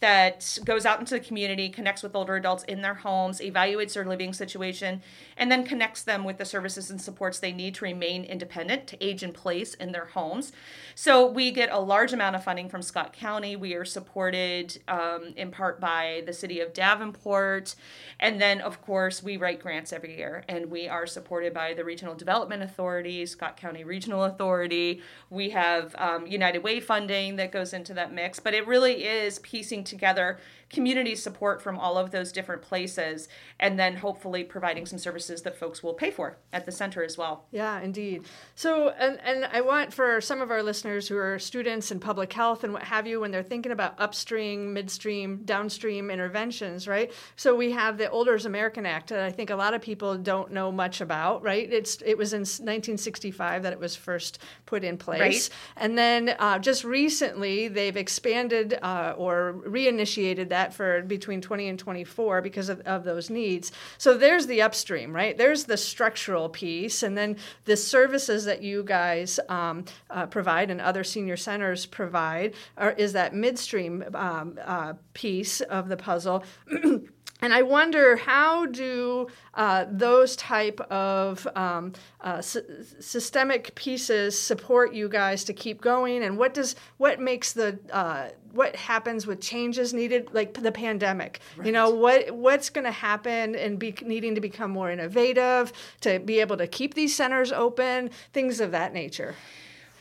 that 0.00 0.58
goes 0.64 0.86
out 0.86 0.98
into 0.98 1.14
the 1.14 1.20
community, 1.20 1.68
connects 1.68 2.02
with 2.02 2.16
older 2.16 2.36
adults 2.36 2.64
in 2.64 2.80
their 2.80 2.94
homes, 2.94 3.40
evaluates 3.40 3.92
their 3.92 4.04
living 4.04 4.32
situation, 4.32 5.02
and 5.36 5.52
then 5.52 5.64
connects 5.64 6.02
them 6.02 6.24
with 6.24 6.38
the 6.38 6.44
services 6.44 6.90
and 6.90 7.00
supports 7.00 7.38
they 7.38 7.52
need 7.52 7.74
to 7.74 7.84
remain 7.84 8.24
independent, 8.24 8.86
to 8.86 9.04
age 9.04 9.22
in 9.22 9.32
place 9.32 9.74
in 9.74 9.92
their 9.92 10.06
homes. 10.06 10.52
So 10.94 11.30
we 11.30 11.50
get 11.50 11.70
a 11.70 11.78
large 11.78 12.12
amount 12.12 12.34
of 12.34 12.42
funding 12.42 12.68
from 12.68 12.82
Scott 12.82 13.12
County. 13.12 13.56
We 13.56 13.74
are 13.74 13.84
supported 13.84 14.80
um, 14.88 15.34
in 15.36 15.50
part 15.50 15.80
by 15.80 16.22
the 16.24 16.32
city 16.32 16.60
of 16.60 16.72
Davenport. 16.72 17.74
And 18.18 18.40
then, 18.40 18.60
of 18.60 18.80
course, 18.80 19.22
we 19.22 19.36
write 19.36 19.60
grants 19.60 19.92
every 19.92 20.16
year, 20.16 20.44
and 20.48 20.70
we 20.70 20.88
are 20.88 21.06
supported 21.06 21.52
by 21.52 21.74
the 21.74 21.84
Regional 21.84 22.14
Development 22.14 22.62
Authority, 22.62 23.26
Scott 23.26 23.56
County 23.58 23.84
Regional 23.84 24.24
Authority. 24.24 25.02
We 25.28 25.50
have 25.50 25.94
um, 25.98 26.26
United 26.26 26.62
Way 26.62 26.80
funding 26.80 27.36
that 27.36 27.52
goes 27.52 27.74
into 27.74 27.92
that 27.94 28.12
mix, 28.12 28.40
but 28.40 28.54
it 28.54 28.66
really 28.66 29.04
is 29.04 29.38
piecing 29.40 29.84
together 29.90 30.38
community 30.70 31.16
support 31.16 31.60
from 31.60 31.78
all 31.78 31.98
of 31.98 32.12
those 32.12 32.32
different 32.32 32.62
places 32.62 33.28
and 33.58 33.78
then 33.78 33.96
hopefully 33.96 34.44
providing 34.44 34.86
some 34.86 34.98
services 34.98 35.42
that 35.42 35.58
folks 35.58 35.82
will 35.82 35.92
pay 35.92 36.10
for 36.10 36.38
at 36.52 36.64
the 36.64 36.72
center 36.72 37.02
as 37.02 37.18
well. 37.18 37.44
Yeah, 37.50 37.80
indeed. 37.80 38.24
So, 38.54 38.90
and, 38.90 39.18
and 39.24 39.44
I 39.46 39.60
want 39.60 39.92
for 39.92 40.20
some 40.20 40.40
of 40.40 40.50
our 40.50 40.62
listeners 40.62 41.08
who 41.08 41.16
are 41.16 41.38
students 41.38 41.90
in 41.90 41.98
public 41.98 42.32
health 42.32 42.62
and 42.62 42.72
what 42.72 42.84
have 42.84 43.06
you, 43.06 43.20
when 43.20 43.32
they're 43.32 43.42
thinking 43.42 43.72
about 43.72 43.94
upstream, 43.98 44.72
midstream, 44.72 45.42
downstream 45.44 46.08
interventions, 46.08 46.86
right? 46.86 47.12
So 47.34 47.54
we 47.54 47.72
have 47.72 47.98
the 47.98 48.08
Older 48.08 48.30
American 48.36 48.86
Act 48.86 49.08
that 49.08 49.24
I 49.24 49.32
think 49.32 49.50
a 49.50 49.56
lot 49.56 49.74
of 49.74 49.82
people 49.82 50.16
don't 50.16 50.52
know 50.52 50.70
much 50.70 51.00
about, 51.00 51.42
right? 51.42 51.70
It's 51.70 52.00
It 52.06 52.16
was 52.16 52.32
in 52.32 52.40
1965 52.40 53.64
that 53.64 53.72
it 53.72 53.80
was 53.80 53.96
first 53.96 54.38
put 54.66 54.84
in 54.84 54.96
place. 54.96 55.50
Right. 55.50 55.50
And 55.84 55.98
then 55.98 56.36
uh, 56.38 56.60
just 56.60 56.84
recently, 56.84 57.66
they've 57.66 57.96
expanded 57.96 58.78
uh, 58.80 59.14
or 59.16 59.62
reinitiated 59.80 60.48
that 60.50 60.74
for 60.74 61.02
between 61.02 61.40
20 61.40 61.68
and 61.68 61.78
24 61.78 62.42
because 62.42 62.68
of, 62.68 62.80
of 62.80 63.04
those 63.04 63.30
needs. 63.30 63.72
So 63.98 64.16
there's 64.16 64.46
the 64.46 64.62
upstream, 64.62 65.14
right? 65.14 65.36
There's 65.36 65.64
the 65.64 65.76
structural 65.76 66.48
piece, 66.48 67.02
and 67.02 67.16
then 67.16 67.36
the 67.64 67.76
services 67.76 68.44
that 68.44 68.62
you 68.62 68.82
guys 68.82 69.40
um, 69.48 69.84
uh, 70.10 70.26
provide 70.26 70.70
and 70.70 70.80
other 70.80 71.04
senior 71.04 71.36
centers 71.36 71.86
provide 71.86 72.54
are, 72.76 72.92
is 72.92 73.12
that 73.14 73.34
midstream 73.34 74.04
um, 74.14 74.58
uh, 74.64 74.94
piece 75.14 75.60
of 75.62 75.88
the 75.88 75.96
puzzle. 75.96 76.44
and 77.42 77.52
I 77.52 77.62
wonder 77.62 78.16
how 78.16 78.66
do 78.66 79.28
uh, 79.54 79.86
those 79.90 80.36
type 80.36 80.80
of 80.90 81.46
um, 81.56 81.92
uh, 82.20 82.36
s- 82.38 82.56
systemic 83.00 83.74
pieces 83.74 84.38
support 84.38 84.92
you 84.92 85.08
guys 85.08 85.44
to 85.44 85.52
keep 85.52 85.80
going, 85.80 86.22
and 86.22 86.38
what 86.38 86.54
does 86.54 86.76
what 86.98 87.20
makes 87.20 87.52
the 87.52 87.78
uh, 87.92 88.28
what 88.52 88.76
happens 88.76 89.26
with 89.26 89.40
changes 89.40 89.94
needed, 89.94 90.28
like 90.32 90.54
the 90.54 90.72
pandemic? 90.72 91.40
Right. 91.56 91.66
You 91.66 91.72
know 91.72 91.90
what 91.90 92.30
what's 92.30 92.70
going 92.70 92.84
to 92.84 92.90
happen 92.90 93.54
and 93.54 93.78
be 93.78 93.94
needing 94.02 94.34
to 94.34 94.40
become 94.40 94.70
more 94.70 94.90
innovative 94.90 95.72
to 96.02 96.18
be 96.18 96.40
able 96.40 96.56
to 96.56 96.66
keep 96.66 96.94
these 96.94 97.14
centers 97.14 97.52
open, 97.52 98.10
things 98.32 98.60
of 98.60 98.72
that 98.72 98.92
nature. 98.92 99.34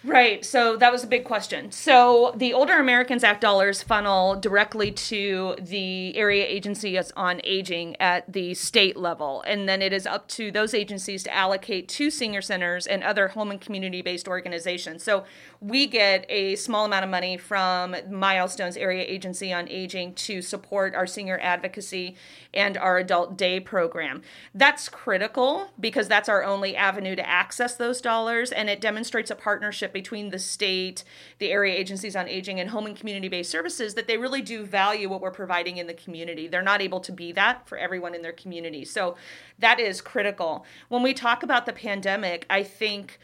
Right. 0.02 0.46
So 0.46 0.78
that 0.78 0.94
was 0.94 1.04
a 1.04 1.08
big 1.08 1.26
question. 1.26 1.74
So 1.74 2.34
the 2.38 2.54
Older 2.54 2.80
Americans 2.80 3.22
Act 3.22 3.42
dollars 3.42 3.84
funnel 3.84 4.38
directly 4.38 4.92
to 4.92 5.58
the 5.60 6.16
area 6.16 6.46
agencies 6.46 7.12
on 7.18 7.42
aging 7.44 7.98
at 8.00 8.32
the 8.32 8.54
state 8.54 8.96
level. 8.96 9.44
And 9.46 9.68
then 9.68 9.82
it 9.82 9.92
is 9.92 10.08
up 10.08 10.30
to 10.30 10.52
those 10.52 10.74
agencies 10.74 11.24
to 11.24 11.34
allocate 11.36 11.90
to 11.90 12.10
senior 12.10 12.42
centers 12.42 12.88
and 12.88 13.04
other 13.04 13.28
home 13.30 13.52
and 13.52 13.60
community 13.60 14.02
based 14.02 14.30
organizations. 14.30 15.04
So 15.04 15.26
we 15.60 15.86
get 15.86 16.26
a 16.30 16.56
small 16.56 16.86
amount 16.86 17.04
of 17.04 17.12
money 17.12 17.36
from 17.36 17.94
Milestones 18.10 18.78
Area 18.78 19.04
Agency 19.06 19.52
on 19.52 19.68
Aging 19.68 20.14
to 20.14 20.42
support 20.42 20.96
our 20.96 21.08
senior 21.08 21.38
advocacy 21.42 22.16
and 22.54 22.78
our 22.78 22.98
adult 22.98 23.38
day 23.38 23.60
program. 23.60 24.22
That's 24.56 24.88
critical 24.88 25.72
because 25.78 26.08
that's 26.08 26.30
our 26.30 26.46
only 26.46 26.78
avenue 26.78 27.18
to 27.18 27.28
access 27.28 27.76
those 27.76 28.00
dollars, 28.00 28.54
and 28.54 28.70
it 28.70 28.80
demonstrates 28.80 29.30
a 29.30 29.36
partnership 29.36 29.89
between 29.94 30.30
the 30.30 30.40
state, 30.40 31.04
the 31.40 31.52
area 31.52 31.76
agencies 31.76 32.16
on 32.16 32.28
aging, 32.28 32.60
and 32.60 32.70
home 32.70 32.86
and 32.86 32.96
community 32.96 33.28
based 33.28 33.52
services 33.52 33.94
that 33.96 34.08
they 34.08 34.18
really 34.18 34.42
do 34.42 34.64
value 34.64 35.10
what 35.10 35.22
we're 35.22 35.32
providing 35.32 35.78
in 35.78 35.88
the 35.88 35.94
community. 35.94 36.48
They're 36.48 36.62
not 36.62 36.82
able 36.82 37.00
to 37.02 37.12
be 37.12 37.32
that 37.34 37.68
for 37.68 37.78
everyone 37.78 38.16
in 38.16 38.22
their 38.22 38.34
community. 38.34 38.86
So 38.86 39.16
that 39.60 39.80
is 39.80 40.02
critical. 40.02 40.66
When 40.88 41.04
we 41.04 41.14
talk 41.14 41.44
about 41.44 41.66
the 41.66 41.74
pandemic, 41.74 42.46
I 42.50 42.64
think 42.64 43.20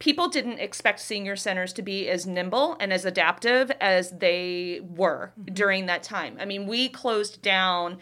people 0.00 0.28
didn't 0.28 0.58
expect 0.58 0.98
senior 0.98 1.36
centers 1.36 1.72
to 1.74 1.82
be 1.82 2.08
as 2.08 2.26
nimble 2.26 2.76
and 2.80 2.92
as 2.92 3.04
adaptive 3.04 3.70
as 3.80 4.10
they 4.10 4.80
were 4.82 5.32
mm-hmm. 5.38 5.54
during 5.54 5.86
that 5.86 6.02
time. 6.02 6.36
I 6.40 6.44
mean, 6.44 6.66
we 6.66 6.88
closed 6.88 7.40
down 7.42 7.98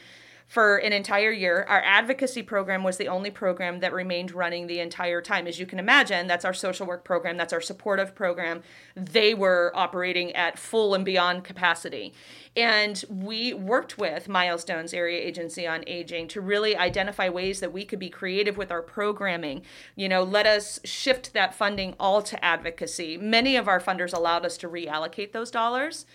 for 0.49 0.79
an 0.79 0.95
entire 0.95 1.31
year. 1.31 1.67
Our 1.69 1.83
advocacy 1.85 2.43
program 2.43 2.83
was 2.83 2.97
the 2.97 3.09
only 3.09 3.31
program 3.31 3.81
that 3.81 3.93
remained 3.93 4.33
running 4.33 4.67
the 4.67 4.81
entire 4.81 5.21
time. 5.21 5.47
As 5.47 5.61
you 5.61 5.67
can 5.67 5.79
imagine, 5.79 6.27
that's 6.27 6.45
our 6.45 6.55
social 6.55 6.87
work 6.87 7.05
program, 7.05 7.37
that's 7.37 7.53
our 7.53 7.61
supportive 7.61 8.15
program. 8.15 8.63
They 8.97 9.35
were 9.35 9.71
operating 9.75 10.33
at 10.33 10.59
full 10.59 10.95
and 10.95 11.05
beyond 11.05 11.45
capacity. 11.45 12.15
And 12.57 13.05
we 13.11 13.53
worked 13.53 13.99
with 13.99 14.27
Milestones 14.27 14.95
Area 14.95 15.21
Agency 15.21 15.67
on 15.67 15.85
Aging 15.87 16.29
to 16.29 16.41
really 16.41 16.75
identify 16.75 17.29
ways 17.29 17.61
that 17.61 17.73
we 17.73 17.85
could 17.85 17.99
be 17.99 18.09
creative 18.09 18.57
with 18.57 18.73
our 18.73 18.83
programming. 18.83 19.63
You 19.97 20.09
know, 20.09 20.23
let 20.23 20.47
us 20.47 20.81
shift 20.83 21.35
that 21.35 21.55
funding 21.55 21.95
all 22.01 22.23
to 22.23 22.43
advocacy. 22.43 23.19
Many 23.19 23.55
of 23.57 23.69
our 23.69 23.81
funders 23.81 24.15
allowed 24.15 24.47
us 24.47 24.57
to 24.59 24.69
reallocate 24.69 25.33
those 25.33 25.51
dollars 25.51 26.07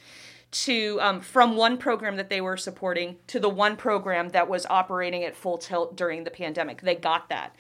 to 0.54 1.00
um, 1.02 1.20
from 1.20 1.56
one 1.56 1.78
program 1.78 2.16
that 2.18 2.30
they 2.30 2.42
were 2.42 2.58
supporting 2.58 3.18
to 3.28 3.40
the 3.40 3.50
one 3.50 3.76
program 3.76 4.30
that 4.30 4.48
was 4.48 4.66
operating 4.70 5.24
at 5.24 5.36
full 5.36 5.58
tilt 5.58 5.96
during 5.98 6.24
the 6.24 6.32
pandemic. 6.32 6.82
They 6.82 6.96
got 6.96 7.30
that. 7.30 7.56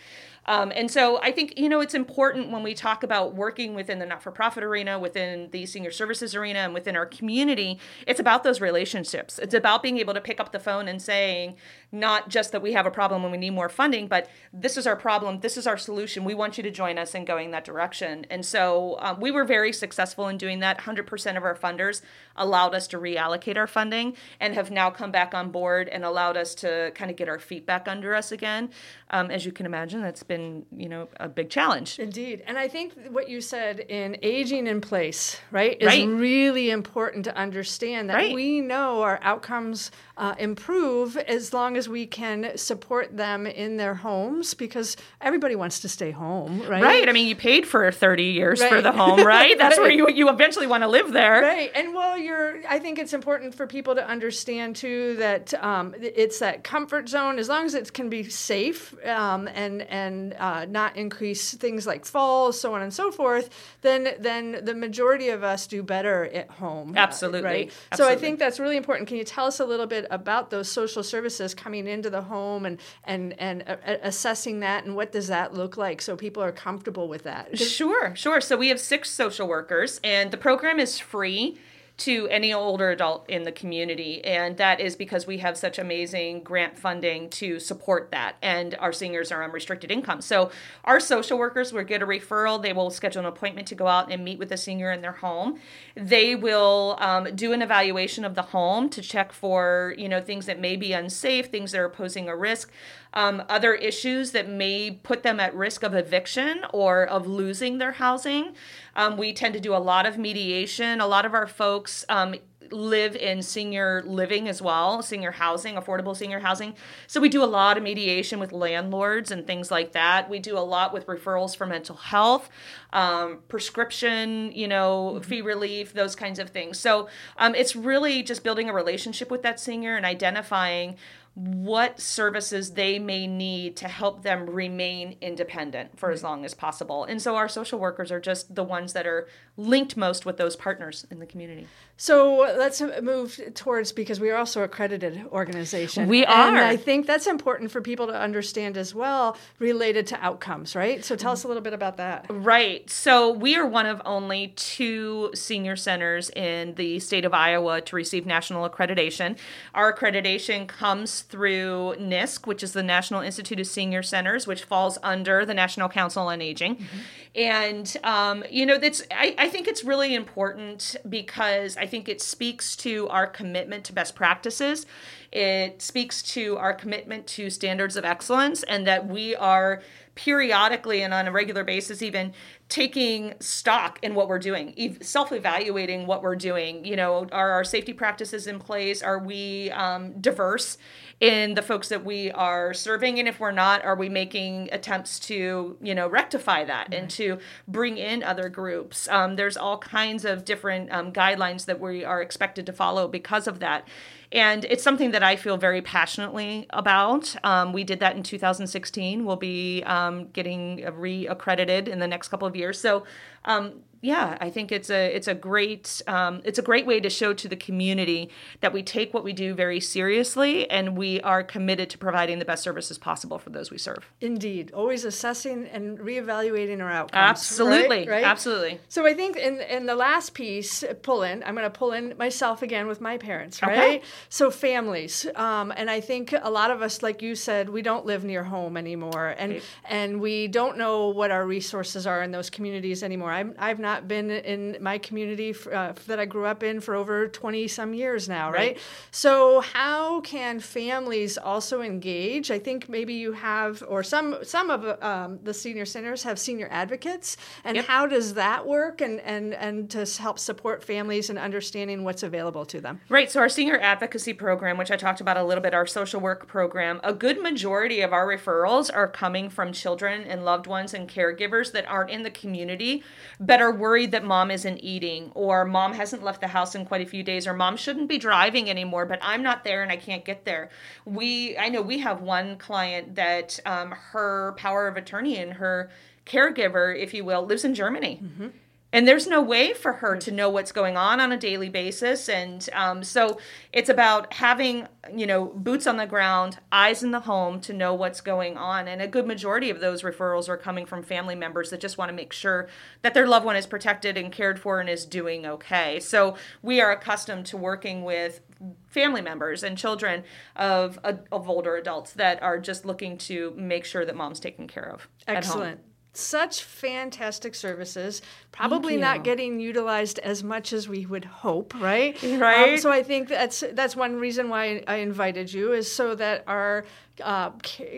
Um, 0.45 0.71
and 0.75 0.91
so 0.91 1.19
I 1.21 1.31
think, 1.31 1.57
you 1.57 1.69
know, 1.69 1.79
it's 1.79 1.93
important 1.93 2.51
when 2.51 2.63
we 2.63 2.73
talk 2.73 3.03
about 3.03 3.33
working 3.33 3.75
within 3.75 3.99
the 3.99 4.05
not 4.05 4.21
for 4.21 4.31
profit 4.31 4.63
arena, 4.63 4.99
within 4.99 5.49
the 5.51 5.65
senior 5.65 5.91
services 5.91 6.35
arena, 6.35 6.59
and 6.59 6.73
within 6.73 6.95
our 6.95 7.05
community, 7.05 7.79
it's 8.05 8.19
about 8.19 8.43
those 8.43 8.59
relationships. 8.59 9.39
It's 9.39 9.53
about 9.53 9.81
being 9.81 9.97
able 9.97 10.13
to 10.13 10.21
pick 10.21 10.39
up 10.39 10.51
the 10.51 10.59
phone 10.59 10.87
and 10.87 11.01
saying, 11.01 11.55
not 11.91 12.27
just 12.27 12.51
that 12.51 12.61
we 12.61 12.73
have 12.73 12.85
a 12.85 12.91
problem 12.91 13.23
and 13.23 13.31
we 13.31 13.37
need 13.37 13.51
more 13.51 13.69
funding, 13.69 14.07
but 14.07 14.27
this 14.51 14.77
is 14.77 14.87
our 14.87 14.95
problem, 14.95 15.39
this 15.41 15.57
is 15.57 15.67
our 15.67 15.77
solution. 15.77 16.25
We 16.25 16.33
want 16.33 16.57
you 16.57 16.63
to 16.63 16.71
join 16.71 16.97
us 16.97 17.13
in 17.13 17.23
going 17.23 17.51
that 17.51 17.63
direction. 17.63 18.25
And 18.31 18.43
so 18.43 18.97
um, 18.99 19.19
we 19.19 19.29
were 19.29 19.45
very 19.45 19.71
successful 19.71 20.27
in 20.27 20.37
doing 20.37 20.59
that. 20.59 20.79
100% 20.79 21.37
of 21.37 21.43
our 21.43 21.55
funders 21.55 22.01
allowed 22.35 22.73
us 22.73 22.87
to 22.87 22.97
reallocate 22.97 23.57
our 23.57 23.67
funding 23.67 24.15
and 24.39 24.55
have 24.55 24.71
now 24.71 24.89
come 24.89 25.11
back 25.11 25.35
on 25.35 25.51
board 25.51 25.87
and 25.87 26.03
allowed 26.03 26.35
us 26.35 26.55
to 26.55 26.91
kind 26.95 27.11
of 27.11 27.15
get 27.15 27.29
our 27.29 27.39
feet 27.39 27.65
back 27.67 27.87
under 27.87 28.15
us 28.15 28.31
again. 28.31 28.71
Um, 29.11 29.29
as 29.29 29.45
you 29.45 29.51
can 29.51 29.67
imagine, 29.67 30.01
that's 30.01 30.23
been 30.23 30.32
you 30.75 30.89
know 30.89 31.07
a 31.19 31.27
big 31.27 31.49
challenge. 31.49 31.99
Indeed, 31.99 32.43
and 32.47 32.57
I 32.57 32.67
think 32.67 32.93
what 33.09 33.29
you 33.29 33.41
said 33.41 33.79
in 33.79 34.17
aging 34.21 34.67
in 34.67 34.81
place, 34.81 35.37
right, 35.51 35.77
is 35.79 35.87
right. 35.87 36.07
really 36.07 36.69
important 36.69 37.25
to 37.25 37.35
understand 37.35 38.09
that 38.09 38.15
right. 38.15 38.35
we 38.35 38.61
know 38.61 39.01
our 39.01 39.19
outcomes 39.21 39.91
uh, 40.15 40.35
improve 40.37 41.17
as 41.17 41.53
long 41.53 41.75
as 41.75 41.89
we 41.89 42.05
can 42.05 42.55
support 42.55 43.17
them 43.17 43.47
in 43.47 43.77
their 43.77 43.95
homes 43.95 44.53
because 44.53 44.95
everybody 45.21 45.55
wants 45.55 45.79
to 45.79 45.89
stay 45.89 46.11
home, 46.11 46.61
right? 46.61 46.83
Right. 46.83 47.09
I 47.09 47.11
mean, 47.11 47.27
you 47.27 47.35
paid 47.35 47.67
for 47.67 47.91
30 47.91 48.23
years 48.25 48.61
right. 48.61 48.69
for 48.69 48.81
the 48.81 48.91
home, 48.91 49.23
right? 49.25 49.57
That's 49.57 49.77
where 49.77 49.89
you, 49.89 50.09
you 50.09 50.29
eventually 50.29 50.67
want 50.67 50.83
to 50.83 50.87
live 50.87 51.11
there. 51.11 51.41
Right. 51.41 51.71
And 51.73 51.95
well, 51.95 52.15
you're, 52.17 52.59
I 52.67 52.77
think 52.77 52.99
it's 52.99 53.13
important 53.13 53.55
for 53.55 53.65
people 53.65 53.95
to 53.95 54.07
understand 54.07 54.75
too 54.75 55.15
that 55.15 55.53
um, 55.63 55.95
it's 55.99 56.39
that 56.39 56.63
comfort 56.63 57.09
zone 57.09 57.39
as 57.39 57.49
long 57.49 57.65
as 57.65 57.73
it 57.73 57.91
can 57.91 58.09
be 58.09 58.23
safe 58.29 58.93
um, 59.07 59.47
and, 59.47 59.81
and 59.83 60.22
uh, 60.33 60.65
not 60.65 60.97
increase 60.97 61.53
things 61.53 61.87
like 61.87 62.05
falls, 62.05 62.59
so 62.59 62.75
on 62.75 62.81
and 62.81 62.93
so 62.93 63.11
forth, 63.11 63.49
then, 63.81 64.15
then 64.19 64.59
the 64.63 64.75
majority 64.75 65.29
of 65.29 65.43
us 65.43 65.65
do 65.65 65.81
better 65.81 66.25
at 66.25 66.49
home. 66.51 66.93
Absolutely. 66.95 67.39
Uh, 67.39 67.43
right. 67.43 67.71
Absolutely. 67.91 67.97
So 67.97 68.07
I 68.07 68.19
think 68.19 68.39
that's 68.39 68.59
really 68.59 68.77
important. 68.77 69.07
Can 69.07 69.17
you 69.17 69.23
tell 69.23 69.45
us 69.45 69.59
a 69.59 69.65
little 69.65 69.87
bit 69.87 69.93
bit 69.93 70.07
about 70.09 70.49
those 70.49 70.71
social 70.71 71.03
services 71.03 71.53
coming 71.53 71.87
into 71.87 72.09
the 72.09 72.21
home 72.21 72.65
and 72.65 72.79
and 73.03 73.35
and 73.39 73.63
uh, 73.67 73.75
assessing 74.01 74.59
that 74.61 74.85
and 74.85 74.95
what 74.95 75.11
does 75.11 75.27
that 75.27 75.53
look 75.53 75.77
like 75.77 76.01
so 76.01 76.15
people 76.15 76.41
are 76.41 76.51
comfortable 76.51 77.07
with 77.07 77.23
that? 77.23 77.57
Sure, 77.57 78.15
sure. 78.15 78.41
So 78.41 78.57
we 78.57 78.69
have 78.69 78.79
six 78.79 79.09
social 79.09 79.47
workers 79.47 79.99
and 80.03 80.31
the 80.31 80.37
program 80.37 80.79
is 80.79 80.99
free 80.99 81.57
to 81.95 82.27
any 82.29 82.51
older 82.51 82.89
adult 82.89 83.29
in 83.29 83.43
the 83.43 83.51
community. 83.51 84.23
And 84.25 84.57
that 84.57 84.79
is 84.79 84.95
because 84.95 85.27
we 85.27 85.37
have 85.37 85.57
such 85.57 85.77
amazing 85.77 86.41
grant 86.41 86.77
funding 86.77 87.29
to 87.31 87.59
support 87.59 88.09
that. 88.11 88.35
And 88.41 88.75
our 88.79 88.91
seniors 88.91 89.31
are 89.31 89.43
on 89.43 89.51
restricted 89.51 89.91
income. 89.91 90.21
So 90.21 90.49
our 90.83 90.99
social 90.99 91.37
workers 91.37 91.71
will 91.71 91.83
get 91.83 92.01
a 92.01 92.07
referral. 92.07 92.61
They 92.61 92.73
will 92.73 92.89
schedule 92.89 93.19
an 93.19 93.27
appointment 93.27 93.67
to 93.67 93.75
go 93.75 93.87
out 93.87 94.11
and 94.11 94.25
meet 94.25 94.39
with 94.39 94.51
a 94.51 94.57
senior 94.57 94.91
in 94.91 95.01
their 95.01 95.11
home. 95.11 95.59
They 95.95 96.35
will 96.35 96.97
um, 96.99 97.35
do 97.35 97.53
an 97.53 97.61
evaluation 97.61 98.25
of 98.25 98.33
the 98.33 98.41
home 98.41 98.89
to 98.89 99.01
check 99.01 99.31
for, 99.31 99.93
you 99.97 100.09
know, 100.09 100.19
things 100.19 100.47
that 100.47 100.59
may 100.59 100.75
be 100.75 100.93
unsafe, 100.93 101.51
things 101.51 101.71
that 101.73 101.79
are 101.79 101.89
posing 101.89 102.27
a 102.27 102.35
risk. 102.35 102.71
Um, 103.13 103.43
other 103.49 103.73
issues 103.73 104.31
that 104.31 104.49
may 104.49 104.91
put 104.91 105.23
them 105.23 105.39
at 105.39 105.55
risk 105.55 105.83
of 105.83 105.93
eviction 105.93 106.65
or 106.73 107.03
of 107.03 107.27
losing 107.27 107.77
their 107.77 107.93
housing. 107.93 108.53
Um, 108.95 109.17
we 109.17 109.33
tend 109.33 109.53
to 109.53 109.59
do 109.59 109.75
a 109.75 109.77
lot 109.77 110.05
of 110.05 110.17
mediation. 110.17 110.99
A 110.99 111.07
lot 111.07 111.25
of 111.25 111.33
our 111.33 111.47
folks 111.47 112.05
um, 112.09 112.35
live 112.71 113.15
in 113.15 113.41
senior 113.41 114.03
living 114.05 114.47
as 114.47 114.61
well, 114.61 115.01
senior 115.01 115.31
housing, 115.31 115.75
affordable 115.75 116.15
senior 116.15 116.39
housing. 116.39 116.75
So 117.07 117.21
we 117.21 117.29
do 117.29 117.43
a 117.43 117.45
lot 117.45 117.77
of 117.77 117.83
mediation 117.83 118.39
with 118.39 118.51
landlords 118.51 119.31
and 119.31 119.45
things 119.45 119.69
like 119.71 119.91
that. 119.93 120.29
We 120.29 120.39
do 120.39 120.57
a 120.57 120.59
lot 120.59 120.93
with 120.93 121.05
referrals 121.05 121.55
for 121.55 121.65
mental 121.65 121.95
health, 121.95 122.49
um, 122.91 123.39
prescription, 123.47 124.51
you 124.51 124.67
know, 124.67 125.13
mm-hmm. 125.15 125.29
fee 125.29 125.41
relief, 125.41 125.93
those 125.93 126.15
kinds 126.15 126.39
of 126.39 126.49
things. 126.49 126.79
So 126.79 127.07
um, 127.37 127.55
it's 127.55 127.75
really 127.75 128.23
just 128.23 128.43
building 128.43 128.69
a 128.69 128.73
relationship 128.73 129.29
with 129.29 129.43
that 129.43 129.59
senior 129.59 129.95
and 129.95 130.05
identifying 130.05 130.95
what 131.35 131.99
services 131.99 132.73
they 132.73 132.99
may 132.99 133.25
need 133.25 133.75
to 133.77 133.87
help 133.87 134.21
them 134.21 134.47
remain 134.47 135.17
independent 135.19 135.97
for 135.97 136.11
as 136.11 136.21
long 136.21 136.45
as 136.45 136.53
possible. 136.53 137.05
And 137.05 137.19
so 137.19 137.35
our 137.35 137.49
social 137.49 137.79
workers 137.79 138.11
are 138.11 138.19
just 138.19 138.53
the 138.53 138.63
ones 138.63 138.93
that 138.93 139.07
are 139.07 139.27
linked 139.57 139.97
most 139.97 140.25
with 140.25 140.37
those 140.37 140.55
partners 140.55 141.07
in 141.09 141.19
the 141.19 141.25
community. 141.25 141.67
So 141.95 142.39
let's 142.57 142.81
move 142.81 143.39
towards 143.53 143.91
because 143.91 144.19
we 144.19 144.31
are 144.31 144.37
also 144.37 144.63
accredited 144.63 145.25
organization. 145.31 146.07
We 146.07 146.25
are. 146.25 146.47
And 146.47 146.57
I 146.57 146.75
think 146.75 147.05
that's 147.05 147.27
important 147.27 147.71
for 147.71 147.81
people 147.81 148.07
to 148.07 148.19
understand 148.19 148.77
as 148.77 148.95
well 148.95 149.37
related 149.59 150.07
to 150.07 150.19
outcomes, 150.19 150.75
right? 150.75 151.05
So 151.05 151.15
tell 151.15 151.31
us 151.31 151.43
a 151.43 151.47
little 151.47 151.61
bit 151.61 151.73
about 151.73 151.97
that. 151.97 152.25
Right. 152.29 152.89
So 152.89 153.31
we 153.31 153.55
are 153.55 153.65
one 153.65 153.85
of 153.85 154.01
only 154.05 154.49
two 154.55 155.31
senior 155.35 155.75
centers 155.75 156.31
in 156.31 156.73
the 156.75 156.99
state 156.99 157.25
of 157.25 157.33
Iowa 157.33 157.81
to 157.81 157.95
receive 157.95 158.25
national 158.25 158.67
accreditation. 158.67 159.37
Our 159.75 159.93
accreditation 159.93 160.67
comes 160.67 161.21
through 161.21 161.95
NISC, 161.99 162.47
which 162.47 162.63
is 162.63 162.73
the 162.73 162.83
National 162.83 163.21
Institute 163.21 163.59
of 163.59 163.67
Senior 163.67 164.01
Centers, 164.01 164.47
which 164.47 164.63
falls 164.63 164.97
under 165.03 165.45
the 165.45 165.53
National 165.53 165.89
Council 165.89 166.23
on 166.27 166.41
Aging. 166.41 166.77
Mm-hmm. 166.77 166.97
And 167.35 167.97
um, 168.03 168.43
you 168.49 168.65
know, 168.65 168.77
that's 168.77 169.03
I, 169.09 169.35
I 169.37 169.49
think 169.49 169.67
it's 169.67 169.83
really 169.83 170.13
important 170.13 170.95
because 171.07 171.77
I 171.77 171.82
think 171.85 172.09
it 172.09 172.21
speaks 172.21 172.75
to 172.77 173.07
our 173.09 173.27
commitment 173.27 173.83
to 173.85 173.93
best 173.93 174.15
practices. 174.15 174.85
It 175.31 175.81
speaks 175.81 176.21
to 176.33 176.57
our 176.57 176.73
commitment 176.73 177.27
to 177.27 177.49
standards 177.49 177.95
of 177.95 178.05
excellence 178.05 178.63
and 178.63 178.85
that 178.87 179.07
we 179.07 179.35
are 179.35 179.81
periodically 180.15 181.01
and 181.01 181.13
on 181.13 181.27
a 181.27 181.31
regular 181.31 181.63
basis 181.63 182.03
even 182.03 182.33
taking 182.69 183.33
stock 183.39 183.97
in 184.03 184.13
what 184.13 184.27
we're 184.27 184.37
doing 184.37 184.95
self-evaluating 185.01 186.05
what 186.05 186.21
we're 186.21 186.35
doing 186.35 186.85
you 186.85 186.95
know 186.95 187.27
are 187.31 187.49
our 187.49 187.63
safety 187.63 187.93
practices 187.93 188.45
in 188.45 188.59
place 188.59 189.01
are 189.01 189.17
we 189.17 189.71
um, 189.71 190.13
diverse 190.21 190.77
in 191.23 191.53
the 191.53 191.61
folks 191.61 191.87
that 191.87 192.03
we 192.03 192.29
are 192.31 192.73
serving 192.73 193.17
and 193.17 193.29
if 193.29 193.39
we're 193.39 193.49
not 193.49 193.81
are 193.85 193.95
we 193.95 194.09
making 194.09 194.67
attempts 194.73 195.17
to 195.17 195.77
you 195.81 195.95
know 195.95 196.05
rectify 196.05 196.65
that 196.65 196.93
and 196.93 197.09
to 197.09 197.39
bring 197.65 197.97
in 197.97 198.21
other 198.21 198.49
groups? 198.49 199.07
Um, 199.07 199.37
there's 199.37 199.55
all 199.55 199.77
kinds 199.77 200.25
of 200.25 200.43
different 200.43 200.91
um, 200.91 201.13
guidelines 201.13 201.63
that 201.63 201.79
we 201.79 202.03
are 202.03 202.21
expected 202.21 202.65
to 202.65 202.73
follow 202.73 203.07
because 203.07 203.47
of 203.47 203.59
that 203.59 203.87
and 204.33 204.65
it's 204.65 204.83
something 204.83 205.11
that 205.11 205.23
I 205.23 205.35
feel 205.35 205.57
very 205.57 205.81
passionately 205.81 206.65
about. 206.71 207.35
Um, 207.43 207.71
we 207.71 207.83
did 207.83 207.99
that 207.99 208.15
in 208.15 208.23
2016. 208.23 209.25
We'll 209.25 209.35
be 209.35 209.83
um, 209.83 210.27
getting 210.29 210.83
re-accredited 210.95 211.87
in 211.87 211.99
the 211.99 212.07
next 212.07 212.29
couple 212.29 212.47
of 212.47 212.55
years. 212.55 212.79
So 212.79 213.05
um, 213.45 213.83
yeah, 214.03 214.37
I 214.41 214.49
think 214.49 214.73
it's 214.73 214.89
a 214.89 215.15
it's 215.15 215.29
a 215.29 215.33
great 215.33 216.01
um, 216.07 216.41
it's 216.43 216.59
a 216.59 216.61
great 216.61 216.85
way 216.85 216.99
to 216.99 217.09
show 217.09 217.33
to 217.33 217.47
the 217.47 217.55
community 217.55 218.29
that 218.59 218.73
we 218.73 218.83
take 218.83 219.13
what 219.13 219.23
we 219.23 219.31
do 219.31 219.53
very 219.53 219.79
seriously 219.79 220.69
and 220.69 220.97
we 220.97 221.21
are 221.21 221.41
committed 221.41 221.89
to 221.91 221.97
providing 221.97 222.39
the 222.39 222.43
best 222.43 222.63
services 222.63 222.97
possible 222.97 223.39
for 223.39 223.49
those 223.49 223.71
we 223.71 223.77
serve. 223.77 224.11
Indeed, 224.19 224.71
always 224.73 225.05
assessing 225.05 225.67
and 225.67 225.99
reevaluating 225.99 226.81
our 226.81 226.91
outcomes. 226.91 227.13
Absolutely, 227.13 227.99
right? 227.99 228.09
right? 228.09 228.23
absolutely. 228.25 228.81
So 228.89 229.05
I 229.05 229.13
think 229.13 229.37
in 229.37 229.61
in 229.61 229.85
the 229.85 229.95
last 229.95 230.33
piece, 230.33 230.83
pull 231.01 231.23
in. 231.23 231.41
I'm 231.41 231.55
going 231.55 231.63
to 231.63 231.69
pull 231.69 231.93
in 231.93 232.13
myself 232.17 232.61
again 232.61 232.87
with 232.87 232.99
my 232.99 233.17
parents, 233.17 233.61
right? 233.61 233.71
Okay. 233.71 234.01
So 234.29 234.51
families, 234.51 235.25
um, 235.35 235.73
and 235.75 235.89
I 235.89 235.99
think 235.99 236.33
a 236.41 236.49
lot 236.49 236.71
of 236.71 236.81
us, 236.81 237.03
like 237.03 237.21
you 237.21 237.35
said, 237.35 237.69
we 237.69 237.81
don't 237.81 238.05
live 238.05 238.23
near 238.23 238.43
home 238.43 238.77
anymore, 238.77 239.35
and 239.37 239.53
right. 239.53 239.63
and 239.85 240.21
we 240.21 240.47
don't 240.47 240.77
know 240.77 241.09
what 241.09 241.31
our 241.31 241.45
resources 241.45 242.07
are 242.07 242.23
in 242.23 242.31
those 242.31 242.49
communities 242.49 243.03
anymore. 243.03 243.31
I'm, 243.31 243.55
I've 243.57 243.79
not 243.79 244.07
been 244.07 244.31
in 244.31 244.77
my 244.81 244.97
community 244.97 245.55
uh, 245.71 245.93
that 246.07 246.19
I 246.19 246.25
grew 246.25 246.45
up 246.45 246.63
in 246.63 246.79
for 246.79 246.95
over 246.95 247.27
20 247.27 247.67
some 247.67 247.93
years 247.93 248.27
now, 248.29 248.51
right? 248.51 248.75
right? 248.75 248.77
So 249.11 249.61
how 249.61 250.21
can 250.21 250.59
families 250.59 251.37
also 251.37 251.81
engage? 251.81 252.51
I 252.51 252.59
think 252.59 252.89
maybe 252.89 253.13
you 253.13 253.33
have, 253.33 253.83
or 253.87 254.03
some 254.03 254.37
some 254.43 254.69
of 254.69 255.03
um, 255.03 255.39
the 255.43 255.53
senior 255.53 255.85
centers 255.85 256.23
have 256.23 256.39
senior 256.39 256.67
advocates, 256.71 257.37
and 257.63 257.75
yep. 257.75 257.85
how 257.85 258.07
does 258.07 258.35
that 258.35 258.65
work? 258.65 259.01
And 259.01 259.19
and 259.21 259.53
and 259.53 259.89
to 259.91 260.05
help 260.21 260.39
support 260.39 260.83
families 260.83 261.29
and 261.29 261.39
understanding 261.39 262.03
what's 262.03 262.23
available 262.23 262.65
to 262.65 262.81
them. 262.81 262.99
Right. 263.09 263.29
So 263.31 263.39
our 263.39 263.49
senior 263.49 263.79
advocacy 264.13 264.33
program, 264.33 264.77
which 264.77 264.91
I 264.91 264.95
talked 264.95 265.21
about 265.21 265.37
a 265.37 265.43
little 265.43 265.63
bit, 265.63 265.73
our 265.73 265.87
social 265.87 266.21
work 266.21 266.45
program, 266.45 267.01
a 267.03 267.15
good 267.15 267.41
majority 267.41 268.01
of 268.01 268.13
our 268.13 268.27
referrals 268.27 268.91
are 268.93 269.07
coming 269.07 269.49
from 269.49 269.73
children 269.73 270.21
and 270.21 270.45
loved 270.45 270.67
ones 270.67 270.93
and 270.93 271.09
caregivers 271.09 271.71
that 271.71 271.87
aren't 271.87 272.11
in 272.11 272.21
the 272.21 272.29
community, 272.29 273.03
but 273.39 273.59
are 273.59 273.71
worried 273.71 274.11
that 274.11 274.23
mom 274.23 274.51
isn't 274.51 274.77
eating 274.83 275.31
or 275.33 275.65
mom 275.65 275.93
hasn't 275.93 276.23
left 276.23 276.41
the 276.41 276.47
house 276.47 276.75
in 276.75 276.85
quite 276.85 277.01
a 277.01 277.09
few 277.09 277.23
days 277.23 277.47
or 277.47 277.53
mom 277.53 277.75
shouldn't 277.75 278.07
be 278.07 278.19
driving 278.19 278.69
anymore 278.69 279.07
but 279.07 279.17
i'm 279.23 279.41
not 279.41 279.63
there 279.63 279.81
and 279.81 279.91
i 279.91 279.97
can't 279.97 280.25
get 280.25 280.45
there. 280.45 280.69
We 281.05 281.57
i 281.57 281.69
know 281.69 281.81
we 281.81 281.97
have 281.99 282.21
one 282.21 282.57
client 282.59 283.15
that 283.15 283.59
um, 283.65 283.95
her 284.11 284.53
power 284.57 284.87
of 284.87 284.95
attorney 284.95 285.39
and 285.39 285.53
her 285.53 285.89
caregiver 286.27 286.95
if 286.95 287.15
you 287.15 287.25
will 287.25 287.43
lives 287.47 287.65
in 287.65 287.73
germany. 287.73 288.21
Mm-hmm 288.23 288.47
and 288.93 289.07
there's 289.07 289.25
no 289.25 289.41
way 289.41 289.73
for 289.73 289.93
her 289.93 290.15
to 290.17 290.31
know 290.31 290.49
what's 290.49 290.71
going 290.71 290.95
on 290.95 291.19
on 291.19 291.31
a 291.31 291.37
daily 291.37 291.67
basis. 291.67 292.29
And 292.29 292.69
um, 292.73 293.03
so 293.03 293.39
it's 293.73 293.89
about 293.89 294.33
having 294.33 294.87
you 295.13 295.25
know 295.25 295.45
boots 295.45 295.87
on 295.87 295.97
the 295.97 296.05
ground 296.05 296.59
eyes 296.71 297.03
in 297.03 297.09
the 297.09 297.21
home 297.21 297.59
to 297.61 297.73
know 297.73 297.95
what's 297.95 298.21
going 298.21 298.55
on. 298.55 298.87
And 298.87 299.01
a 299.01 299.07
good 299.07 299.25
majority 299.25 299.71
of 299.71 299.79
those 299.79 300.03
referrals 300.03 300.47
are 300.47 300.57
coming 300.57 300.85
from 300.85 301.01
family 301.01 301.35
members 301.35 301.71
that 301.71 301.81
just 301.81 301.97
want 301.97 302.09
to 302.09 302.13
make 302.13 302.31
sure 302.31 302.69
that 303.01 303.15
their 303.15 303.27
loved 303.27 303.45
one 303.45 303.55
is 303.55 303.65
protected 303.65 304.15
and 304.15 304.31
cared 304.31 304.59
for 304.59 304.79
and 304.79 304.87
is 304.87 305.05
doing 305.05 305.45
okay. 305.45 305.99
So 305.99 306.35
we 306.61 306.79
are 306.79 306.91
accustomed 306.91 307.47
to 307.47 307.57
working 307.57 308.03
with 308.03 308.41
family 308.87 309.21
members 309.21 309.63
and 309.63 309.77
children 309.77 310.23
of, 310.55 310.99
of 311.03 311.49
older 311.49 311.75
adults 311.75 312.13
that 312.13 312.41
are 312.41 312.59
just 312.59 312.85
looking 312.85 313.17
to 313.17 313.53
make 313.57 313.83
sure 313.83 314.05
that 314.05 314.15
mom's 314.15 314.39
taken 314.39 314.67
care 314.67 314.89
of 314.89 315.09
excellent 315.27 315.81
such 316.13 316.63
fantastic 316.63 317.55
services, 317.55 318.21
probably 318.51 318.97
not 318.97 319.23
getting 319.23 319.59
utilized 319.59 320.19
as 320.19 320.43
much 320.43 320.71
as 320.71 320.87
we 320.87 321.05
would 321.07 321.25
hope, 321.25 321.73
right? 321.79 322.17
Right. 322.43 322.73
Um, 322.73 322.77
so 322.77 322.91
I 322.91 323.03
think 323.03 323.29
that's 323.29 323.63
that's 323.73 323.95
one 323.95 324.15
reason 324.15 324.49
why 324.49 324.83
I 324.87 324.95
invited 324.97 325.53
you 325.53 325.71
is 325.71 325.89
so 325.89 326.13
that 326.15 326.43
our 326.47 326.83
uh, 327.23 327.51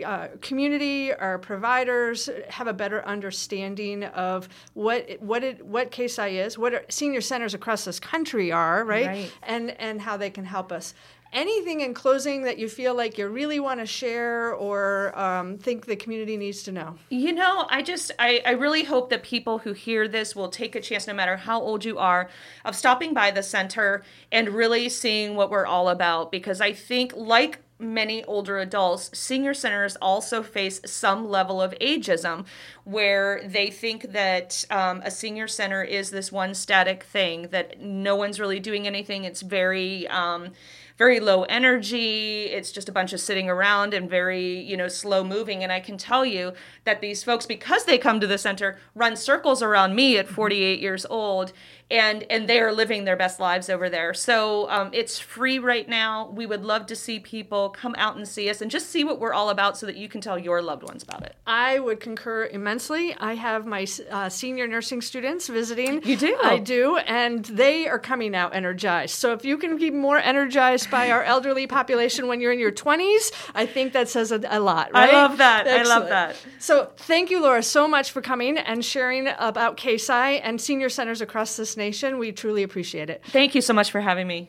uh, 0.04 0.28
community, 0.40 1.12
our 1.12 1.38
providers 1.38 2.28
have 2.48 2.66
a 2.66 2.72
better 2.72 3.04
understanding 3.04 4.04
of 4.04 4.48
what 4.74 5.16
what 5.20 5.42
it, 5.42 5.64
what 5.64 5.90
I 6.18 6.28
is, 6.28 6.58
what 6.58 6.92
senior 6.92 7.20
centers 7.20 7.54
across 7.54 7.84
this 7.84 7.98
country 7.98 8.52
are, 8.52 8.84
right? 8.84 9.06
right? 9.06 9.32
And 9.42 9.70
and 9.80 10.00
how 10.00 10.16
they 10.16 10.30
can 10.30 10.44
help 10.44 10.70
us 10.70 10.94
anything 11.36 11.82
in 11.82 11.94
closing 11.94 12.42
that 12.42 12.58
you 12.58 12.68
feel 12.68 12.94
like 12.96 13.18
you 13.18 13.28
really 13.28 13.60
want 13.60 13.78
to 13.78 13.86
share 13.86 14.54
or 14.54 15.16
um, 15.16 15.58
think 15.58 15.86
the 15.86 15.94
community 15.94 16.36
needs 16.36 16.62
to 16.64 16.72
know? 16.72 16.96
You 17.10 17.32
know, 17.32 17.66
I 17.70 17.82
just, 17.82 18.10
I, 18.18 18.42
I 18.44 18.52
really 18.52 18.82
hope 18.82 19.10
that 19.10 19.22
people 19.22 19.58
who 19.58 19.74
hear 19.74 20.08
this 20.08 20.34
will 20.34 20.48
take 20.48 20.74
a 20.74 20.80
chance, 20.80 21.06
no 21.06 21.14
matter 21.14 21.36
how 21.36 21.60
old 21.60 21.84
you 21.84 21.98
are, 21.98 22.30
of 22.64 22.74
stopping 22.74 23.12
by 23.12 23.30
the 23.30 23.42
center 23.42 24.02
and 24.32 24.48
really 24.48 24.88
seeing 24.88 25.36
what 25.36 25.50
we're 25.50 25.66
all 25.66 25.90
about. 25.90 26.32
Because 26.32 26.60
I 26.60 26.72
think, 26.72 27.12
like 27.14 27.60
many 27.78 28.24
older 28.24 28.58
adults, 28.58 29.10
senior 29.12 29.54
centers 29.54 29.96
also 29.96 30.42
face 30.42 30.80
some 30.84 31.28
level 31.28 31.60
of 31.60 31.74
ageism 31.80 32.46
where 32.84 33.42
they 33.46 33.70
think 33.70 34.12
that 34.12 34.64
um, 34.70 35.02
a 35.04 35.10
senior 35.10 35.48
center 35.48 35.82
is 35.82 36.10
this 36.10 36.32
one 36.32 36.54
static 36.54 37.02
thing, 37.02 37.48
that 37.48 37.80
no 37.80 38.16
one's 38.16 38.40
really 38.40 38.60
doing 38.60 38.86
anything. 38.86 39.24
It's 39.24 39.42
very, 39.42 40.08
um, 40.08 40.52
very 40.96 41.20
low 41.20 41.42
energy. 41.44 42.44
It's 42.44 42.72
just 42.72 42.88
a 42.88 42.92
bunch 42.92 43.12
of 43.12 43.20
sitting 43.20 43.50
around 43.50 43.92
and 43.92 44.08
very, 44.08 44.60
you 44.60 44.76
know, 44.76 44.88
slow 44.88 45.22
moving. 45.22 45.62
And 45.62 45.70
I 45.70 45.80
can 45.80 45.98
tell 45.98 46.24
you 46.24 46.54
that 46.84 47.00
these 47.00 47.22
folks, 47.22 47.44
because 47.44 47.84
they 47.84 47.98
come 47.98 48.20
to 48.20 48.26
the 48.26 48.38
center, 48.38 48.78
run 48.94 49.16
circles 49.16 49.62
around 49.62 49.94
me 49.94 50.16
at 50.16 50.28
48 50.28 50.80
years 50.80 51.04
old 51.06 51.52
and 51.90 52.24
and 52.30 52.48
they 52.48 52.60
are 52.60 52.72
living 52.72 53.04
their 53.04 53.16
best 53.16 53.38
lives 53.38 53.70
over 53.70 53.88
there. 53.88 54.12
So 54.12 54.68
um, 54.70 54.90
it's 54.92 55.18
free 55.18 55.58
right 55.58 55.88
now. 55.88 56.30
We 56.30 56.44
would 56.44 56.64
love 56.64 56.86
to 56.86 56.96
see 56.96 57.20
people 57.20 57.70
come 57.70 57.94
out 57.96 58.16
and 58.16 58.26
see 58.26 58.50
us 58.50 58.60
and 58.60 58.70
just 58.70 58.90
see 58.90 59.04
what 59.04 59.20
we're 59.20 59.32
all 59.32 59.50
about, 59.50 59.78
so 59.78 59.86
that 59.86 59.96
you 59.96 60.08
can 60.08 60.20
tell 60.20 60.38
your 60.38 60.62
loved 60.62 60.82
ones 60.82 61.02
about 61.02 61.22
it. 61.22 61.36
I 61.46 61.78
would 61.78 62.00
concur 62.00 62.46
immensely. 62.46 63.14
I 63.18 63.34
have 63.34 63.66
my 63.66 63.86
uh, 64.10 64.28
senior 64.28 64.66
nursing 64.66 65.00
students 65.00 65.46
visiting. 65.48 66.02
You 66.02 66.16
do? 66.16 66.36
I 66.42 66.58
do, 66.58 66.96
and 66.96 67.44
they 67.44 67.86
are 67.88 67.98
coming 67.98 68.34
out 68.34 68.54
energized. 68.54 69.14
So 69.14 69.32
if 69.32 69.44
you 69.44 69.56
can 69.56 69.76
be 69.76 69.90
more 69.90 70.18
energized 70.18 70.90
by 70.90 71.10
our 71.10 71.22
elderly 71.22 71.66
population 71.66 72.26
when 72.26 72.40
you're 72.40 72.52
in 72.52 72.58
your 72.58 72.72
20s, 72.72 73.32
I 73.54 73.66
think 73.66 73.92
that 73.92 74.08
says 74.08 74.32
a, 74.32 74.40
a 74.48 74.58
lot, 74.58 74.92
right? 74.92 75.10
I 75.10 75.12
love 75.12 75.38
that. 75.38 75.66
Excellent. 75.66 75.86
I 75.86 75.98
love 75.98 76.08
that. 76.08 76.36
So 76.58 76.90
thank 76.96 77.30
you, 77.30 77.40
Laura, 77.40 77.62
so 77.62 77.86
much 77.86 78.10
for 78.10 78.20
coming 78.20 78.58
and 78.58 78.84
sharing 78.84 79.28
about 79.38 79.76
CASI 79.76 80.40
and 80.40 80.60
senior 80.60 80.88
centers 80.88 81.20
across 81.20 81.56
this 81.56 81.75
nation. 81.76 82.18
We 82.18 82.32
truly 82.32 82.62
appreciate 82.62 83.10
it. 83.10 83.22
Thank 83.28 83.54
you 83.54 83.60
so 83.60 83.72
much 83.72 83.90
for 83.90 84.00
having 84.00 84.26
me. 84.26 84.46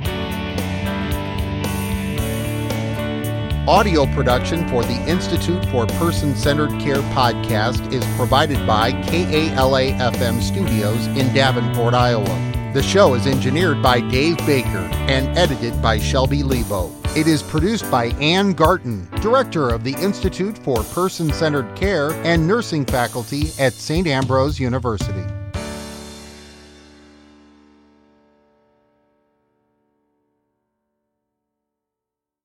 Audio 3.68 4.06
production 4.14 4.66
for 4.70 4.82
the 4.82 5.10
Institute 5.10 5.66
for 5.66 5.86
Person 5.86 6.34
Centered 6.38 6.70
Care 6.80 7.02
podcast 7.12 7.92
is 7.92 8.06
provided 8.16 8.66
by 8.66 8.94
KALA 9.04 9.92
FM 9.92 10.42
Studios 10.42 11.06
in 11.08 11.34
Davenport, 11.34 11.94
Iowa. 11.94 12.72
The 12.74 12.82
show 12.82 13.14
is 13.14 13.28
engineered 13.28 13.82
by 13.82 14.00
Dave 14.00 14.38
Baker 14.46 14.90
and 15.10 15.38
edited 15.38 15.82
by 15.82 16.00
Shelby 16.00 16.44
Lebo. 16.44 16.94
It 17.18 17.28
is 17.28 17.44
produced 17.44 17.92
by 17.92 18.06
Ann 18.22 18.54
Garton, 18.54 19.06
Director 19.20 19.68
of 19.70 19.84
the 19.84 19.96
Institute 19.96 20.58
for 20.60 20.84
Person 20.84 21.34
Centered 21.34 21.76
Care 21.76 22.12
and 22.24 22.48
Nursing 22.48 22.86
Faculty 22.86 23.52
at 23.60 23.74
St. 23.74 24.08
Ambrose 24.08 24.62
University. 24.62 25.26